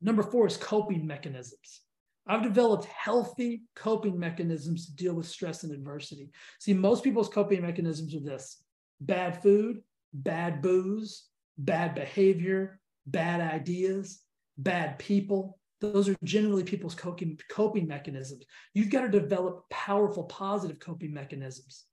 Number 0.00 0.22
four 0.22 0.46
is 0.46 0.56
coping 0.56 1.04
mechanisms. 1.04 1.80
I've 2.28 2.44
developed 2.44 2.84
healthy 2.84 3.62
coping 3.74 4.20
mechanisms 4.20 4.86
to 4.86 4.94
deal 4.94 5.14
with 5.14 5.26
stress 5.26 5.64
and 5.64 5.72
adversity. 5.72 6.30
See, 6.60 6.74
most 6.74 7.02
people's 7.02 7.28
coping 7.28 7.62
mechanisms 7.62 8.14
are 8.14 8.20
this 8.20 8.62
bad 9.00 9.42
food, 9.42 9.82
bad 10.14 10.62
booze, 10.62 11.24
bad 11.58 11.96
behavior, 11.96 12.78
bad 13.04 13.40
ideas, 13.40 14.22
bad 14.56 14.96
people, 15.00 15.58
those 15.80 16.08
are 16.08 16.16
generally 16.22 16.62
people's 16.62 16.94
coping, 16.94 17.38
coping 17.48 17.86
mechanisms. 17.86 18.44
You've 18.74 18.90
got 18.90 19.02
to 19.02 19.08
develop 19.20 19.68
powerful, 19.70 20.24
positive 20.24 20.78
coping 20.78 21.12
mechanisms. 21.12 21.84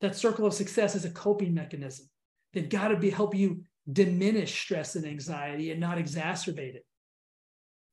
That 0.00 0.16
circle 0.16 0.46
of 0.46 0.54
success 0.54 0.94
is 0.94 1.04
a 1.04 1.10
coping 1.10 1.54
mechanism. 1.54 2.08
They've 2.52 2.68
got 2.68 2.88
to 2.88 2.96
be 2.96 3.10
help 3.10 3.34
you 3.34 3.64
diminish 3.90 4.58
stress 4.58 4.96
and 4.96 5.06
anxiety 5.06 5.70
and 5.70 5.80
not 5.80 5.98
exacerbate 5.98 6.76
it. 6.76 6.86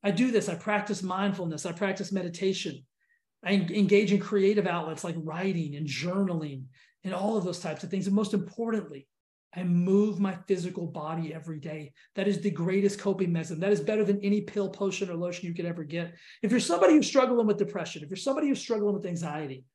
I 0.04 0.12
do 0.12 0.32
this. 0.32 0.50
I 0.50 0.56
practice 0.56 1.04
mindfulness. 1.04 1.66
I 1.66 1.72
practice 1.72 2.12
meditation. 2.12 2.86
I 3.44 3.54
engage 3.54 4.14
in 4.14 4.20
creative 4.20 4.68
outlets 4.68 5.04
like 5.04 5.16
writing 5.18 5.76
and 5.76 5.88
journaling 5.88 6.66
and 7.04 7.14
all 7.14 7.38
of 7.38 7.44
those 7.44 7.60
types 7.60 7.84
of 7.84 7.90
things. 7.90 8.08
And 8.08 8.16
most 8.16 8.34
importantly, 8.34 9.08
I 9.56 9.64
move 9.64 10.20
my 10.20 10.38
physical 10.48 10.86
body 10.86 11.34
every 11.34 11.60
day. 11.60 11.94
That 12.16 12.28
is 12.28 12.42
the 12.42 12.52
greatest 12.52 13.00
coping 13.00 13.32
mechanism. 13.32 13.60
That 13.62 13.72
is 13.72 13.80
better 13.80 14.04
than 14.04 14.24
any 14.24 14.42
pill, 14.42 14.70
potion, 14.70 15.10
or 15.10 15.16
lotion 15.16 15.48
you 15.48 15.54
could 15.54 15.66
ever 15.66 15.84
get. 15.84 16.14
If 16.42 16.52
you're 16.52 16.60
somebody 16.60 16.94
who's 16.94 17.08
struggling 17.08 17.48
with 17.48 17.58
depression, 17.58 18.04
if 18.04 18.10
you're 18.10 18.18
somebody 18.18 18.50
who's 18.50 18.60
struggling 18.60 18.94
with 18.94 19.06
anxiety, 19.06 19.66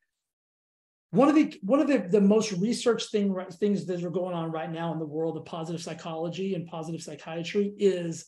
one 1.13 1.29
of 1.29 1.35
the 1.35 1.59
one 1.63 1.81
of 1.81 1.89
the, 1.89 1.99
the 1.99 2.21
most 2.21 2.53
researched 2.53 3.11
thing, 3.11 3.35
things 3.53 3.87
that 3.87 4.05
are 4.05 4.11
going 4.11 4.35
on 4.35 4.53
right 4.53 4.71
now 4.71 4.93
in 4.93 4.99
the 4.99 5.07
world 5.07 5.37
of 5.37 5.45
positive 5.45 5.83
psychology 5.83 6.55
and 6.55 6.67
positive 6.67 7.03
psychiatry 7.03 7.73
is 7.79 8.27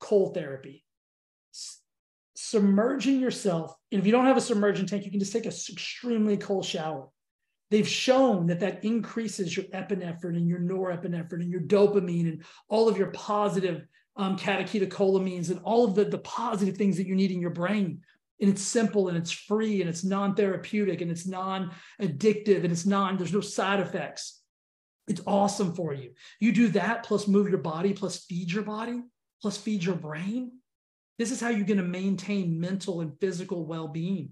cold 0.00 0.34
therapy. 0.34 0.84
Submerging 2.36 3.20
yourself, 3.20 3.74
and 3.90 4.00
if 4.00 4.06
you 4.06 4.12
don't 4.12 4.26
have 4.26 4.36
a 4.36 4.40
submerging 4.40 4.86
tank, 4.86 5.04
you 5.04 5.10
can 5.10 5.20
just 5.20 5.32
take 5.32 5.46
an 5.46 5.52
extremely 5.52 6.36
cold 6.36 6.64
shower 6.64 7.08
They've 7.70 7.88
shown 7.88 8.46
that 8.46 8.60
that 8.60 8.84
increases 8.84 9.56
your 9.56 9.66
epinephrine 9.66 10.36
and 10.36 10.48
your 10.48 10.60
norepinephrine 10.60 11.40
and 11.40 11.50
your 11.50 11.62
dopamine 11.62 12.28
and 12.28 12.44
all 12.68 12.88
of 12.88 12.98
your 12.98 13.08
positive 13.08 13.86
um, 14.16 14.36
and 14.38 15.60
all 15.64 15.84
of 15.84 15.94
the, 15.94 16.04
the 16.04 16.18
positive 16.18 16.76
things 16.76 16.96
that 16.96 17.06
you 17.06 17.16
need 17.16 17.32
in 17.32 17.40
your 17.40 17.50
brain. 17.50 18.00
And 18.40 18.50
it's 18.50 18.62
simple 18.62 19.08
and 19.08 19.16
it's 19.16 19.30
free 19.30 19.80
and 19.80 19.88
it's 19.88 20.04
non-therapeutic 20.04 21.00
and 21.00 21.10
it's 21.10 21.26
non-addictive 21.26 22.62
and 22.62 22.72
it's 22.72 22.86
non, 22.86 23.16
there's 23.16 23.32
no 23.32 23.40
side 23.40 23.80
effects. 23.80 24.42
It's 25.06 25.20
awesome 25.26 25.74
for 25.74 25.92
you. 25.92 26.12
You 26.40 26.52
do 26.52 26.68
that 26.68 27.04
plus 27.04 27.28
move 27.28 27.48
your 27.48 27.58
body, 27.58 27.92
plus 27.92 28.24
feed 28.24 28.50
your 28.50 28.62
body, 28.62 29.02
plus 29.40 29.56
feed 29.56 29.84
your 29.84 29.96
brain. 29.96 30.52
This 31.18 31.30
is 31.30 31.40
how 31.40 31.50
you're 31.50 31.66
going 31.66 31.78
to 31.78 31.84
maintain 31.84 32.58
mental 32.58 33.00
and 33.00 33.18
physical 33.20 33.66
well 33.66 33.88
being. 33.88 34.30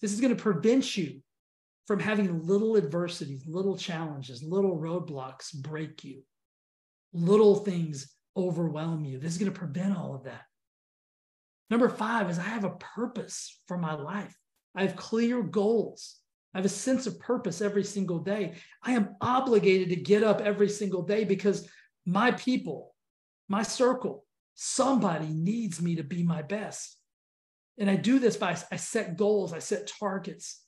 This 0.00 0.12
is 0.12 0.20
going 0.20 0.34
to 0.34 0.42
prevent 0.42 0.96
you 0.96 1.22
from 1.88 1.98
having 1.98 2.46
little 2.46 2.76
adversities, 2.76 3.46
little 3.46 3.74
challenges, 3.74 4.42
little 4.42 4.78
roadblocks 4.78 5.54
break 5.54 6.04
you, 6.04 6.22
little 7.14 7.56
things 7.56 8.14
overwhelm 8.36 9.06
you. 9.06 9.18
This 9.18 9.32
is 9.32 9.38
going 9.38 9.50
to 9.50 9.58
prevent 9.58 9.96
all 9.96 10.14
of 10.14 10.24
that. 10.24 10.42
Number 11.70 11.88
five 11.88 12.28
is 12.28 12.38
I 12.38 12.42
have 12.42 12.64
a 12.64 12.76
purpose 12.94 13.58
for 13.66 13.78
my 13.78 13.94
life. 13.94 14.36
I 14.74 14.82
have 14.82 14.96
clear 14.96 15.42
goals. 15.42 16.16
I 16.52 16.58
have 16.58 16.66
a 16.66 16.68
sense 16.68 17.06
of 17.06 17.18
purpose 17.20 17.62
every 17.62 17.84
single 17.84 18.18
day. 18.18 18.56
I 18.82 18.92
am 18.92 19.16
obligated 19.22 19.88
to 19.88 19.96
get 19.96 20.22
up 20.22 20.42
every 20.42 20.68
single 20.68 21.02
day 21.02 21.24
because 21.24 21.66
my 22.04 22.32
people, 22.32 22.94
my 23.48 23.62
circle, 23.62 24.26
somebody 24.54 25.28
needs 25.28 25.80
me 25.80 25.96
to 25.96 26.04
be 26.04 26.22
my 26.22 26.42
best. 26.42 26.98
And 27.78 27.88
I 27.88 27.96
do 27.96 28.18
this 28.18 28.36
by 28.36 28.58
I 28.70 28.76
set 28.76 29.16
goals, 29.16 29.54
I 29.54 29.58
set 29.58 29.90
targets. 29.98 30.62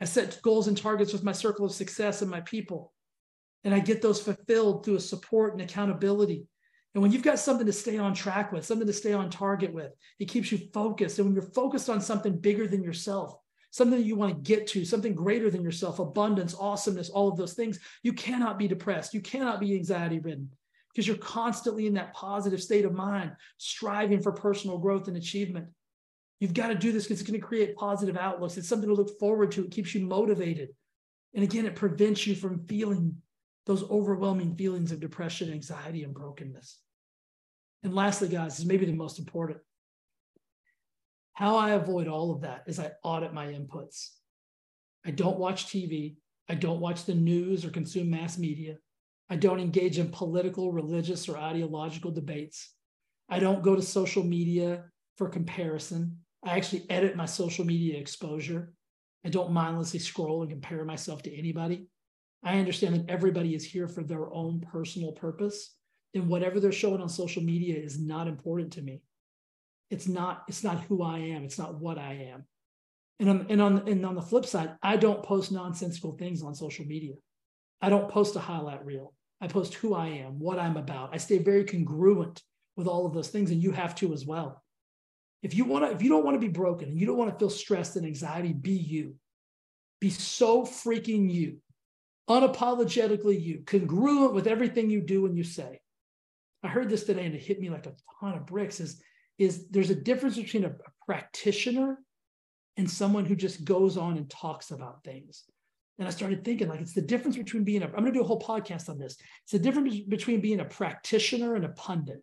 I 0.00 0.04
set 0.04 0.40
goals 0.42 0.68
and 0.68 0.76
targets 0.76 1.12
with 1.12 1.24
my 1.24 1.32
circle 1.32 1.66
of 1.66 1.72
success 1.72 2.22
and 2.22 2.30
my 2.30 2.40
people. 2.40 2.92
And 3.62 3.74
I 3.74 3.80
get 3.80 4.02
those 4.02 4.20
fulfilled 4.20 4.84
through 4.84 4.96
a 4.96 5.00
support 5.00 5.52
and 5.52 5.62
accountability. 5.62 6.46
And 6.94 7.02
when 7.02 7.10
you've 7.10 7.22
got 7.22 7.38
something 7.38 7.66
to 7.66 7.72
stay 7.72 7.98
on 7.98 8.14
track 8.14 8.52
with, 8.52 8.64
something 8.64 8.86
to 8.86 8.92
stay 8.92 9.12
on 9.12 9.30
target 9.30 9.72
with, 9.72 9.92
it 10.18 10.28
keeps 10.28 10.52
you 10.52 10.58
focused. 10.72 11.18
And 11.18 11.26
when 11.26 11.34
you're 11.34 11.50
focused 11.52 11.88
on 11.88 12.00
something 12.00 12.38
bigger 12.38 12.66
than 12.66 12.84
yourself, 12.84 13.36
something 13.70 13.98
that 13.98 14.06
you 14.06 14.14
want 14.14 14.32
to 14.32 14.54
get 14.54 14.68
to, 14.68 14.84
something 14.84 15.14
greater 15.14 15.50
than 15.50 15.62
yourself, 15.62 15.98
abundance, 15.98 16.54
awesomeness, 16.58 17.10
all 17.10 17.28
of 17.28 17.36
those 17.36 17.54
things, 17.54 17.80
you 18.04 18.12
cannot 18.12 18.58
be 18.58 18.68
depressed. 18.68 19.14
You 19.14 19.20
cannot 19.20 19.58
be 19.58 19.74
anxiety 19.74 20.20
ridden 20.20 20.50
because 20.92 21.08
you're 21.08 21.16
constantly 21.16 21.88
in 21.88 21.94
that 21.94 22.14
positive 22.14 22.62
state 22.62 22.84
of 22.84 22.94
mind, 22.94 23.32
striving 23.58 24.22
for 24.22 24.30
personal 24.30 24.78
growth 24.78 25.08
and 25.08 25.16
achievement. 25.16 25.66
You've 26.40 26.54
got 26.54 26.68
to 26.68 26.74
do 26.74 26.92
this 26.92 27.04
because 27.04 27.20
it's 27.20 27.28
going 27.28 27.40
to 27.40 27.46
create 27.46 27.76
positive 27.76 28.16
outlooks. 28.16 28.56
It's 28.56 28.68
something 28.68 28.88
to 28.88 28.94
look 28.94 29.18
forward 29.18 29.52
to. 29.52 29.64
It 29.64 29.70
keeps 29.70 29.94
you 29.94 30.06
motivated. 30.06 30.70
And 31.34 31.42
again, 31.42 31.66
it 31.66 31.76
prevents 31.76 32.26
you 32.26 32.34
from 32.34 32.66
feeling 32.66 33.16
those 33.66 33.88
overwhelming 33.90 34.56
feelings 34.56 34.92
of 34.92 35.00
depression, 35.00 35.52
anxiety, 35.52 36.04
and 36.04 36.14
brokenness. 36.14 36.78
And 37.82 37.94
lastly, 37.94 38.28
guys, 38.28 38.58
is 38.58 38.66
maybe 38.66 38.86
the 38.86 38.92
most 38.92 39.18
important. 39.18 39.58
How 41.34 41.56
I 41.56 41.70
avoid 41.70 42.08
all 42.08 42.32
of 42.32 42.42
that 42.42 42.64
is 42.66 42.78
I 42.78 42.92
audit 43.02 43.34
my 43.34 43.46
inputs. 43.46 44.10
I 45.04 45.10
don't 45.10 45.38
watch 45.38 45.66
TV. 45.66 46.16
I 46.48 46.54
don't 46.54 46.80
watch 46.80 47.04
the 47.04 47.14
news 47.14 47.64
or 47.64 47.70
consume 47.70 48.10
mass 48.10 48.38
media. 48.38 48.76
I 49.28 49.36
don't 49.36 49.60
engage 49.60 49.98
in 49.98 50.10
political, 50.10 50.72
religious, 50.72 51.28
or 51.28 51.36
ideological 51.36 52.10
debates. 52.10 52.72
I 53.28 53.38
don't 53.38 53.62
go 53.62 53.74
to 53.74 53.82
social 53.82 54.22
media 54.22 54.84
for 55.16 55.28
comparison. 55.28 56.18
I 56.44 56.56
actually 56.56 56.86
edit 56.90 57.16
my 57.16 57.26
social 57.26 57.64
media 57.64 57.98
exposure. 57.98 58.72
I 59.24 59.30
don't 59.30 59.52
mindlessly 59.52 60.00
scroll 60.00 60.42
and 60.42 60.50
compare 60.50 60.84
myself 60.84 61.22
to 61.22 61.34
anybody. 61.34 61.86
I 62.42 62.58
understand 62.58 62.94
that 62.94 63.10
everybody 63.10 63.54
is 63.54 63.64
here 63.64 63.88
for 63.88 64.02
their 64.02 64.32
own 64.32 64.60
personal 64.60 65.12
purpose. 65.12 65.74
And 66.14 66.28
whatever 66.28 66.60
they're 66.60 66.72
showing 66.72 67.00
on 67.00 67.08
social 67.08 67.42
media 67.42 67.76
is 67.76 67.98
not 67.98 68.28
important 68.28 68.72
to 68.74 68.82
me 68.82 69.02
it's 69.90 70.08
not 70.08 70.44
it's 70.48 70.64
not 70.64 70.82
who 70.84 71.02
I 71.02 71.18
am. 71.18 71.44
It's 71.44 71.58
not 71.58 71.80
what 71.80 71.98
I 71.98 72.30
am. 72.32 72.44
And 73.20 73.30
on, 73.30 73.46
and 73.48 73.62
on 73.62 73.88
and 73.88 74.04
on 74.04 74.14
the 74.14 74.22
flip 74.22 74.44
side, 74.44 74.76
I 74.82 74.96
don't 74.96 75.22
post 75.22 75.52
nonsensical 75.52 76.12
things 76.12 76.42
on 76.42 76.54
social 76.54 76.84
media. 76.84 77.14
I 77.80 77.88
don't 77.88 78.10
post 78.10 78.36
a 78.36 78.40
highlight 78.40 78.84
reel. 78.84 79.14
I 79.40 79.46
post 79.46 79.74
who 79.74 79.94
I 79.94 80.08
am, 80.08 80.38
what 80.38 80.58
I'm 80.58 80.76
about. 80.76 81.10
I 81.12 81.18
stay 81.18 81.38
very 81.38 81.64
congruent 81.64 82.42
with 82.76 82.86
all 82.86 83.06
of 83.06 83.14
those 83.14 83.28
things, 83.28 83.50
and 83.50 83.62
you 83.62 83.70
have 83.72 83.94
to 83.96 84.12
as 84.12 84.26
well. 84.26 84.63
If 85.44 85.54
you 85.54 85.66
want 85.66 85.84
to, 85.84 85.94
if 85.94 86.02
you 86.02 86.08
don't 86.08 86.24
want 86.24 86.34
to 86.34 86.40
be 86.40 86.52
broken 86.52 86.88
and 86.88 86.98
you 86.98 87.06
don't 87.06 87.18
want 87.18 87.30
to 87.30 87.38
feel 87.38 87.50
stressed 87.50 87.96
and 87.96 88.06
anxiety, 88.06 88.54
be 88.54 88.72
you. 88.72 89.14
Be 90.00 90.08
so 90.10 90.62
freaking 90.62 91.32
you, 91.32 91.58
unapologetically 92.28 93.40
you, 93.40 93.62
congruent 93.64 94.34
with 94.34 94.46
everything 94.46 94.90
you 94.90 95.02
do 95.02 95.26
and 95.26 95.36
you 95.36 95.44
say. 95.44 95.80
I 96.62 96.68
heard 96.68 96.88
this 96.88 97.04
today 97.04 97.26
and 97.26 97.34
it 97.34 97.42
hit 97.42 97.60
me 97.60 97.68
like 97.68 97.86
a 97.86 97.94
ton 98.18 98.34
of 98.34 98.46
bricks. 98.46 98.80
Is 98.80 99.02
is 99.38 99.68
there's 99.68 99.90
a 99.90 99.94
difference 99.94 100.36
between 100.36 100.64
a, 100.64 100.68
a 100.68 101.04
practitioner 101.06 101.98
and 102.78 102.90
someone 102.90 103.26
who 103.26 103.36
just 103.36 103.64
goes 103.64 103.96
on 103.98 104.16
and 104.16 104.28
talks 104.30 104.70
about 104.70 105.04
things. 105.04 105.44
And 105.98 106.08
I 106.08 106.10
started 106.10 106.44
thinking, 106.44 106.68
like, 106.68 106.80
it's 106.80 106.94
the 106.94 107.02
difference 107.02 107.36
between 107.36 107.64
being 107.64 107.82
a, 107.82 107.86
I'm 107.86 107.92
going 107.92 108.06
to 108.06 108.12
do 108.12 108.22
a 108.22 108.26
whole 108.26 108.40
podcast 108.40 108.88
on 108.88 108.98
this. 108.98 109.16
It's 109.44 109.52
the 109.52 109.58
difference 109.58 110.00
between 110.00 110.40
being 110.40 110.60
a 110.60 110.64
practitioner 110.64 111.54
and 111.54 111.64
a 111.64 111.68
pundit. 111.68 112.22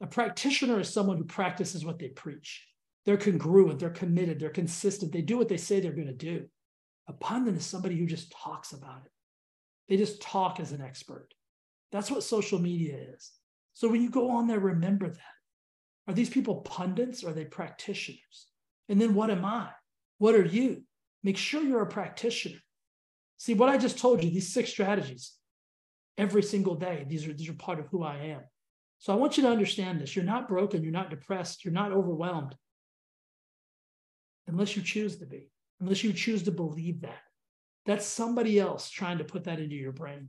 A 0.00 0.06
practitioner 0.06 0.80
is 0.80 0.92
someone 0.92 1.16
who 1.16 1.24
practices 1.24 1.84
what 1.84 1.98
they 1.98 2.08
preach. 2.08 2.66
They're 3.04 3.16
congruent, 3.16 3.78
they're 3.78 3.90
committed, 3.90 4.40
they're 4.40 4.50
consistent, 4.50 5.12
they 5.12 5.22
do 5.22 5.38
what 5.38 5.48
they 5.48 5.56
say 5.56 5.80
they're 5.80 5.92
going 5.92 6.06
to 6.08 6.12
do. 6.12 6.46
A 7.08 7.12
pundit 7.12 7.56
is 7.56 7.64
somebody 7.64 7.96
who 7.96 8.06
just 8.06 8.32
talks 8.32 8.72
about 8.72 9.02
it. 9.06 9.12
They 9.88 9.96
just 9.96 10.20
talk 10.20 10.58
as 10.58 10.72
an 10.72 10.82
expert. 10.82 11.28
That's 11.92 12.10
what 12.10 12.24
social 12.24 12.58
media 12.58 12.96
is. 13.14 13.30
So 13.74 13.88
when 13.88 14.02
you 14.02 14.10
go 14.10 14.30
on 14.30 14.48
there, 14.48 14.58
remember 14.58 15.08
that. 15.08 15.20
Are 16.08 16.14
these 16.14 16.30
people 16.30 16.56
pundits? 16.56 17.22
Or 17.22 17.30
are 17.30 17.32
they 17.32 17.44
practitioners? 17.44 18.48
And 18.88 19.00
then 19.00 19.14
what 19.14 19.30
am 19.30 19.44
I? 19.44 19.68
What 20.18 20.34
are 20.34 20.44
you? 20.44 20.82
Make 21.22 21.36
sure 21.36 21.62
you're 21.62 21.82
a 21.82 21.86
practitioner. 21.86 22.58
See 23.38 23.54
what 23.54 23.68
I 23.68 23.76
just 23.76 23.98
told 23.98 24.24
you, 24.24 24.30
these 24.30 24.52
six 24.52 24.70
strategies, 24.70 25.34
every 26.16 26.42
single 26.42 26.74
day, 26.74 27.04
these 27.08 27.28
are, 27.28 27.32
these 27.32 27.48
are 27.48 27.54
part 27.54 27.78
of 27.78 27.86
who 27.88 28.02
I 28.02 28.16
am. 28.16 28.40
So 28.98 29.12
I 29.12 29.16
want 29.16 29.36
you 29.36 29.42
to 29.44 29.50
understand 29.50 30.00
this. 30.00 30.16
You're 30.16 30.24
not 30.24 30.48
broken, 30.48 30.82
you're 30.82 30.92
not 30.92 31.10
depressed, 31.10 31.64
you're 31.64 31.74
not 31.74 31.92
overwhelmed 31.92 32.54
unless 34.48 34.76
you 34.76 34.82
choose 34.82 35.16
to 35.18 35.26
be, 35.26 35.50
unless 35.80 36.04
you 36.04 36.12
choose 36.12 36.42
to 36.44 36.52
believe 36.52 37.02
that. 37.02 37.20
That's 37.84 38.06
somebody 38.06 38.58
else 38.58 38.90
trying 38.90 39.18
to 39.18 39.24
put 39.24 39.44
that 39.44 39.60
into 39.60 39.76
your 39.76 39.92
brain, 39.92 40.28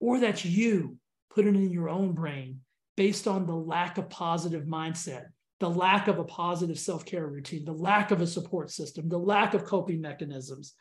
or 0.00 0.20
that's 0.20 0.44
you 0.44 0.98
putting 1.34 1.54
it 1.54 1.58
in 1.58 1.70
your 1.70 1.88
own 1.88 2.12
brain 2.12 2.60
based 2.96 3.26
on 3.26 3.46
the 3.46 3.54
lack 3.54 3.96
of 3.96 4.10
positive 4.10 4.64
mindset, 4.64 5.26
the 5.60 5.70
lack 5.70 6.08
of 6.08 6.18
a 6.18 6.24
positive 6.24 6.78
self 6.78 7.04
care 7.04 7.26
routine, 7.26 7.64
the 7.64 7.72
lack 7.72 8.10
of 8.10 8.20
a 8.20 8.26
support 8.26 8.70
system, 8.70 9.08
the 9.08 9.18
lack 9.18 9.54
of 9.54 9.64
coping 9.64 10.00
mechanisms, 10.00 10.74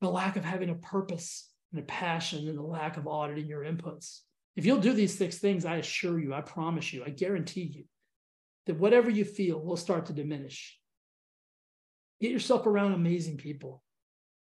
the 0.00 0.08
lack 0.10 0.36
of 0.36 0.44
having 0.44 0.70
a 0.70 0.74
purpose 0.74 1.50
and 1.72 1.80
a 1.80 1.84
passion, 1.84 2.48
and 2.48 2.56
the 2.56 2.62
lack 2.62 2.96
of 2.96 3.06
auditing 3.06 3.46
your 3.46 3.64
inputs. 3.64 4.20
If 4.58 4.66
you'll 4.66 4.80
do 4.80 4.92
these 4.92 5.16
six 5.16 5.38
things, 5.38 5.64
I 5.64 5.76
assure 5.76 6.18
you, 6.18 6.34
I 6.34 6.40
promise 6.40 6.92
you, 6.92 7.04
I 7.06 7.10
guarantee 7.10 7.70
you 7.72 7.84
that 8.66 8.76
whatever 8.76 9.08
you 9.08 9.24
feel 9.24 9.60
will 9.60 9.76
start 9.76 10.06
to 10.06 10.12
diminish. 10.12 10.76
Get 12.20 12.32
yourself 12.32 12.66
around 12.66 12.92
amazing 12.92 13.36
people. 13.36 13.84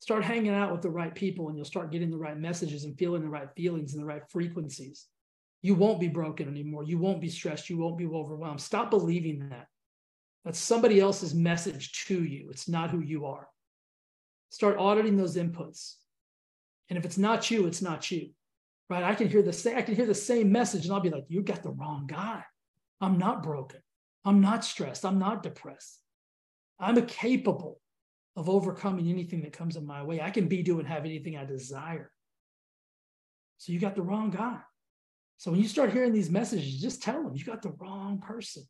Start 0.02 0.26
hanging 0.26 0.52
out 0.52 0.74
with 0.74 0.82
the 0.82 0.90
right 0.90 1.16
people, 1.16 1.48
and 1.48 1.56
you'll 1.56 1.64
start 1.64 1.94
getting 1.94 2.12
the 2.12 2.18
right 2.18 2.38
messages 2.38 2.84
and 2.84 3.00
feeling 3.00 3.22
the 3.22 3.30
right 3.30 3.48
feelings 3.56 3.94
and 3.94 4.02
the 4.02 4.06
right 4.06 4.24
frequencies. 4.30 5.08
You 5.62 5.76
won't 5.76 6.02
be 6.02 6.10
broken 6.10 6.50
anymore. 6.50 6.84
You 6.84 6.98
won't 6.98 7.22
be 7.22 7.30
stressed. 7.30 7.70
You 7.70 7.78
won't 7.78 7.98
be 7.98 8.06
overwhelmed. 8.06 8.60
Stop 8.60 8.90
believing 8.90 9.48
that. 9.48 9.68
That's 10.44 10.60
somebody 10.60 11.00
else's 11.00 11.34
message 11.34 12.06
to 12.08 12.22
you. 12.22 12.50
It's 12.50 12.68
not 12.68 12.92
who 12.92 13.00
you 13.00 13.28
are. 13.28 13.48
Start 14.50 14.78
auditing 14.78 15.16
those 15.16 15.38
inputs. 15.38 15.94
And 16.90 17.00
if 17.00 17.06
it's 17.06 17.18
not 17.18 17.50
you, 17.50 17.66
it's 17.66 17.82
not 17.82 18.12
you. 18.12 18.32
Right? 18.92 19.06
I 19.06 19.16
can 19.16 19.30
hear 19.30 19.42
the 19.42 19.54
same, 19.54 19.78
I 19.78 19.84
can 19.84 19.96
hear 19.96 20.06
the 20.06 20.14
same 20.14 20.52
message 20.52 20.84
and 20.84 20.94
I'll 20.94 21.00
be 21.00 21.10
like, 21.10 21.24
you 21.30 21.42
got 21.44 21.64
the 21.64 21.72
wrong 21.72 22.08
guy. 22.08 22.44
I'm 23.00 23.18
not 23.18 23.42
broken. 23.42 23.80
I'm 24.26 24.42
not 24.42 24.66
stressed. 24.66 25.06
I'm 25.06 25.18
not 25.18 25.44
depressed. 25.44 26.02
I'm 26.78 27.06
capable 27.06 27.80
of 28.36 28.50
overcoming 28.50 29.08
anything 29.10 29.44
that 29.44 29.54
comes 29.54 29.78
in 29.78 29.86
my 29.86 30.04
way. 30.04 30.20
I 30.20 30.30
can 30.30 30.50
be, 30.50 30.62
do, 30.62 30.80
and 30.80 30.88
have 30.90 31.06
anything 31.06 31.38
I 31.38 31.46
desire. 31.46 32.12
So 33.60 33.72
you 33.72 33.80
got 33.80 33.96
the 33.96 34.02
wrong 34.02 34.30
guy. 34.30 34.60
So 35.38 35.52
when 35.52 35.62
you 35.62 35.70
start 35.70 35.94
hearing 35.94 36.12
these 36.12 36.30
messages, 36.30 36.82
just 36.82 37.02
tell 37.02 37.24
them 37.24 37.32
you 37.34 37.46
got 37.46 37.62
the 37.62 37.74
wrong 37.80 38.20
person. 38.20 38.64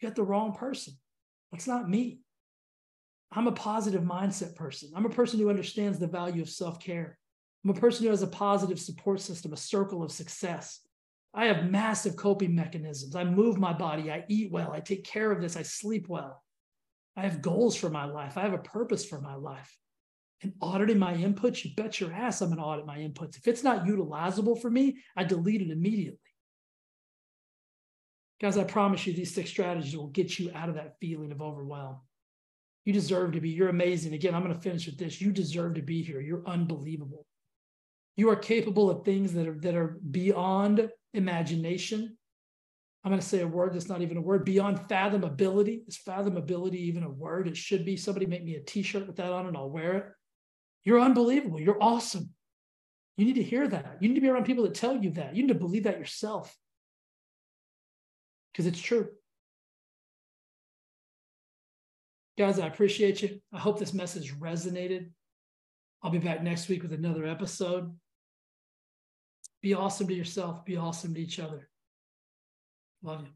You 0.00 0.08
got 0.08 0.14
the 0.14 0.22
wrong 0.22 0.52
person. 0.52 0.94
That's 1.50 1.66
not 1.66 1.90
me. 1.90 2.20
I'm 3.32 3.48
a 3.48 3.52
positive 3.52 4.02
mindset 4.02 4.54
person. 4.54 4.90
I'm 4.94 5.06
a 5.06 5.10
person 5.10 5.40
who 5.40 5.50
understands 5.50 5.98
the 5.98 6.06
value 6.06 6.40
of 6.40 6.48
self 6.48 6.78
care. 6.78 7.18
I'm 7.68 7.76
a 7.76 7.80
person 7.80 8.04
who 8.04 8.10
has 8.10 8.22
a 8.22 8.28
positive 8.28 8.80
support 8.80 9.20
system, 9.20 9.52
a 9.52 9.56
circle 9.56 10.02
of 10.02 10.10
success. 10.10 10.80
I 11.34 11.48
have 11.48 11.70
massive 11.70 12.16
coping 12.16 12.54
mechanisms. 12.54 13.14
I 13.14 13.24
move 13.24 13.58
my 13.58 13.74
body. 13.74 14.10
I 14.10 14.24
eat 14.26 14.50
well. 14.50 14.72
I 14.72 14.80
take 14.80 15.04
care 15.04 15.30
of 15.30 15.42
this. 15.42 15.54
I 15.54 15.62
sleep 15.64 16.08
well. 16.08 16.42
I 17.14 17.22
have 17.22 17.42
goals 17.42 17.76
for 17.76 17.90
my 17.90 18.06
life. 18.06 18.38
I 18.38 18.40
have 18.40 18.54
a 18.54 18.58
purpose 18.58 19.04
for 19.04 19.20
my 19.20 19.34
life. 19.34 19.76
And 20.40 20.54
auditing 20.62 20.98
my 20.98 21.12
inputs, 21.12 21.62
you 21.62 21.72
bet 21.76 22.00
your 22.00 22.10
ass 22.10 22.40
I'm 22.40 22.48
going 22.48 22.58
to 22.58 22.64
audit 22.64 22.86
my 22.86 22.96
inputs. 22.96 23.36
If 23.36 23.46
it's 23.46 23.62
not 23.62 23.84
utilizable 23.84 24.58
for 24.58 24.70
me, 24.70 25.00
I 25.14 25.24
delete 25.24 25.60
it 25.60 25.70
immediately. 25.70 26.20
Guys, 28.40 28.56
I 28.56 28.64
promise 28.64 29.06
you, 29.06 29.12
these 29.12 29.34
six 29.34 29.50
strategies 29.50 29.94
will 29.94 30.06
get 30.06 30.38
you 30.38 30.50
out 30.54 30.70
of 30.70 30.76
that 30.76 30.94
feeling 31.02 31.32
of 31.32 31.42
overwhelm. 31.42 31.98
You 32.86 32.94
deserve 32.94 33.32
to 33.32 33.42
be. 33.42 33.50
You're 33.50 33.68
amazing. 33.68 34.14
Again, 34.14 34.34
I'm 34.34 34.42
going 34.42 34.54
to 34.54 34.60
finish 34.60 34.86
with 34.86 34.96
this. 34.96 35.20
You 35.20 35.32
deserve 35.32 35.74
to 35.74 35.82
be 35.82 36.02
here. 36.02 36.22
You're 36.22 36.48
unbelievable. 36.48 37.26
You 38.18 38.28
are 38.30 38.36
capable 38.36 38.90
of 38.90 39.04
things 39.04 39.32
that 39.32 39.48
are 39.48 39.58
that 39.60 39.74
are 39.74 39.98
beyond 40.10 40.90
imagination. 41.14 42.18
I'm 43.04 43.10
going 43.10 43.20
to 43.20 43.26
say 43.26 43.40
a 43.40 43.46
word 43.46 43.72
that's 43.72 43.88
not 43.88 44.02
even 44.02 44.18
a 44.18 44.20
word. 44.20 44.44
Beyond 44.44 44.80
fathomability. 44.88 45.88
Is 45.88 45.98
fathomability 46.06 46.74
even 46.74 47.04
a 47.04 47.10
word? 47.10 47.48
It 47.48 47.56
should 47.56 47.86
be. 47.86 47.96
Somebody 47.96 48.26
make 48.26 48.44
me 48.44 48.56
a 48.56 48.60
T-shirt 48.60 49.06
with 49.06 49.16
that 49.16 49.32
on, 49.32 49.46
and 49.46 49.56
I'll 49.56 49.70
wear 49.70 49.96
it. 49.96 50.06
You're 50.84 51.00
unbelievable. 51.00 51.60
You're 51.60 51.82
awesome. 51.82 52.30
You 53.16 53.24
need 53.24 53.36
to 53.36 53.42
hear 53.42 53.66
that. 53.66 53.98
You 54.00 54.08
need 54.08 54.16
to 54.16 54.20
be 54.20 54.28
around 54.28 54.44
people 54.44 54.64
that 54.64 54.74
tell 54.74 54.96
you 54.96 55.10
that. 55.12 55.34
You 55.34 55.42
need 55.42 55.52
to 55.52 55.54
believe 55.54 55.84
that 55.84 55.98
yourself 55.98 56.54
because 58.58 58.66
it's 58.66 58.80
true. 58.80 59.06
Guys, 62.36 62.58
I 62.58 62.66
appreciate 62.66 63.22
you. 63.22 63.40
I 63.52 63.58
hope 63.58 63.78
this 63.78 63.94
message 63.94 64.34
resonated. 64.34 65.10
I'll 66.02 66.10
be 66.10 66.18
back 66.18 66.42
next 66.42 66.68
week 66.68 66.82
with 66.82 66.92
another 66.92 67.24
episode. 67.24 67.96
Be 69.60 69.74
awesome 69.74 70.06
to 70.06 70.14
yourself, 70.14 70.64
be 70.64 70.76
awesome 70.76 71.14
to 71.14 71.20
each 71.20 71.40
other. 71.40 71.68
Love 73.02 73.22
you. 73.22 73.28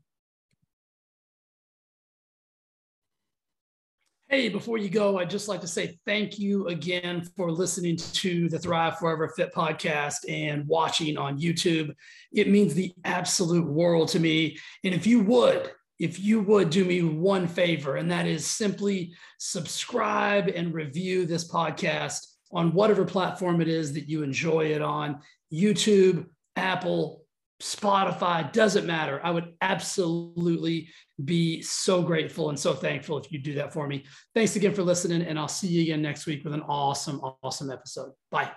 Hey, 4.33 4.49
before 4.49 4.79
you 4.79 4.89
go, 4.89 5.19
I'd 5.19 5.29
just 5.29 5.47
like 5.47 5.61
to 5.61 5.67
say 5.67 5.99
thank 6.07 6.39
you 6.39 6.67
again 6.69 7.23
for 7.37 7.53
listening 7.53 7.99
to 7.99 8.49
the 8.49 8.59
Thrive 8.59 8.99
Forever 8.99 9.29
Fit 9.29 9.53
podcast 9.53 10.21
and 10.27 10.67
watching 10.67 11.19
on 11.19 11.39
YouTube. 11.39 11.95
It 12.33 12.49
means 12.49 12.73
the 12.73 12.95
absolute 13.05 13.67
world 13.67 14.09
to 14.09 14.19
me. 14.19 14.57
And 14.85 14.95
if 14.95 15.07
you 15.07 15.21
would, 15.21 15.73
if 15.99 16.19
you 16.19 16.41
would 16.41 16.71
do 16.71 16.87
me 16.87 17.03
one 17.03 17.47
favor, 17.47 17.97
and 17.97 18.11
that 18.11 18.27
is 18.27 18.47
simply 18.47 19.13
subscribe 19.39 20.49
and 20.49 20.73
review 20.73 21.27
this 21.27 21.47
podcast 21.51 22.27
on 22.53 22.73
whatever 22.73 23.05
platform 23.05 23.61
it 23.61 23.69
is 23.69 23.93
that 23.93 24.09
you 24.09 24.23
enjoy 24.23 24.65
it 24.65 24.81
on 24.81 25.21
YouTube, 25.53 26.27
Apple, 26.57 27.25
Spotify, 27.63 28.53
doesn't 28.53 28.87
matter. 28.87 29.21
I 29.23 29.31
would 29.31 29.55
absolutely 29.61 30.89
be 31.25 31.63
so 31.63 32.03
grateful 32.03 32.49
and 32.49 32.59
so 32.59 32.75
thankful 32.75 33.19
if 33.19 33.31
you 33.31 33.39
do 33.39 33.55
that 33.55 33.73
for 33.73 33.87
me. 33.87 34.05
Thanks 34.35 34.57
again 34.57 34.75
for 34.75 34.83
listening, 34.83 35.23
and 35.23 35.39
I'll 35.39 35.49
see 35.49 35.69
you 35.69 35.83
again 35.83 36.03
next 36.03 36.27
week 36.27 36.43
with 36.43 36.55
an 36.55 36.63
awesome, 36.63 37.21
awesome 37.43 37.71
episode. 37.71 38.13
Bye. 38.31 38.51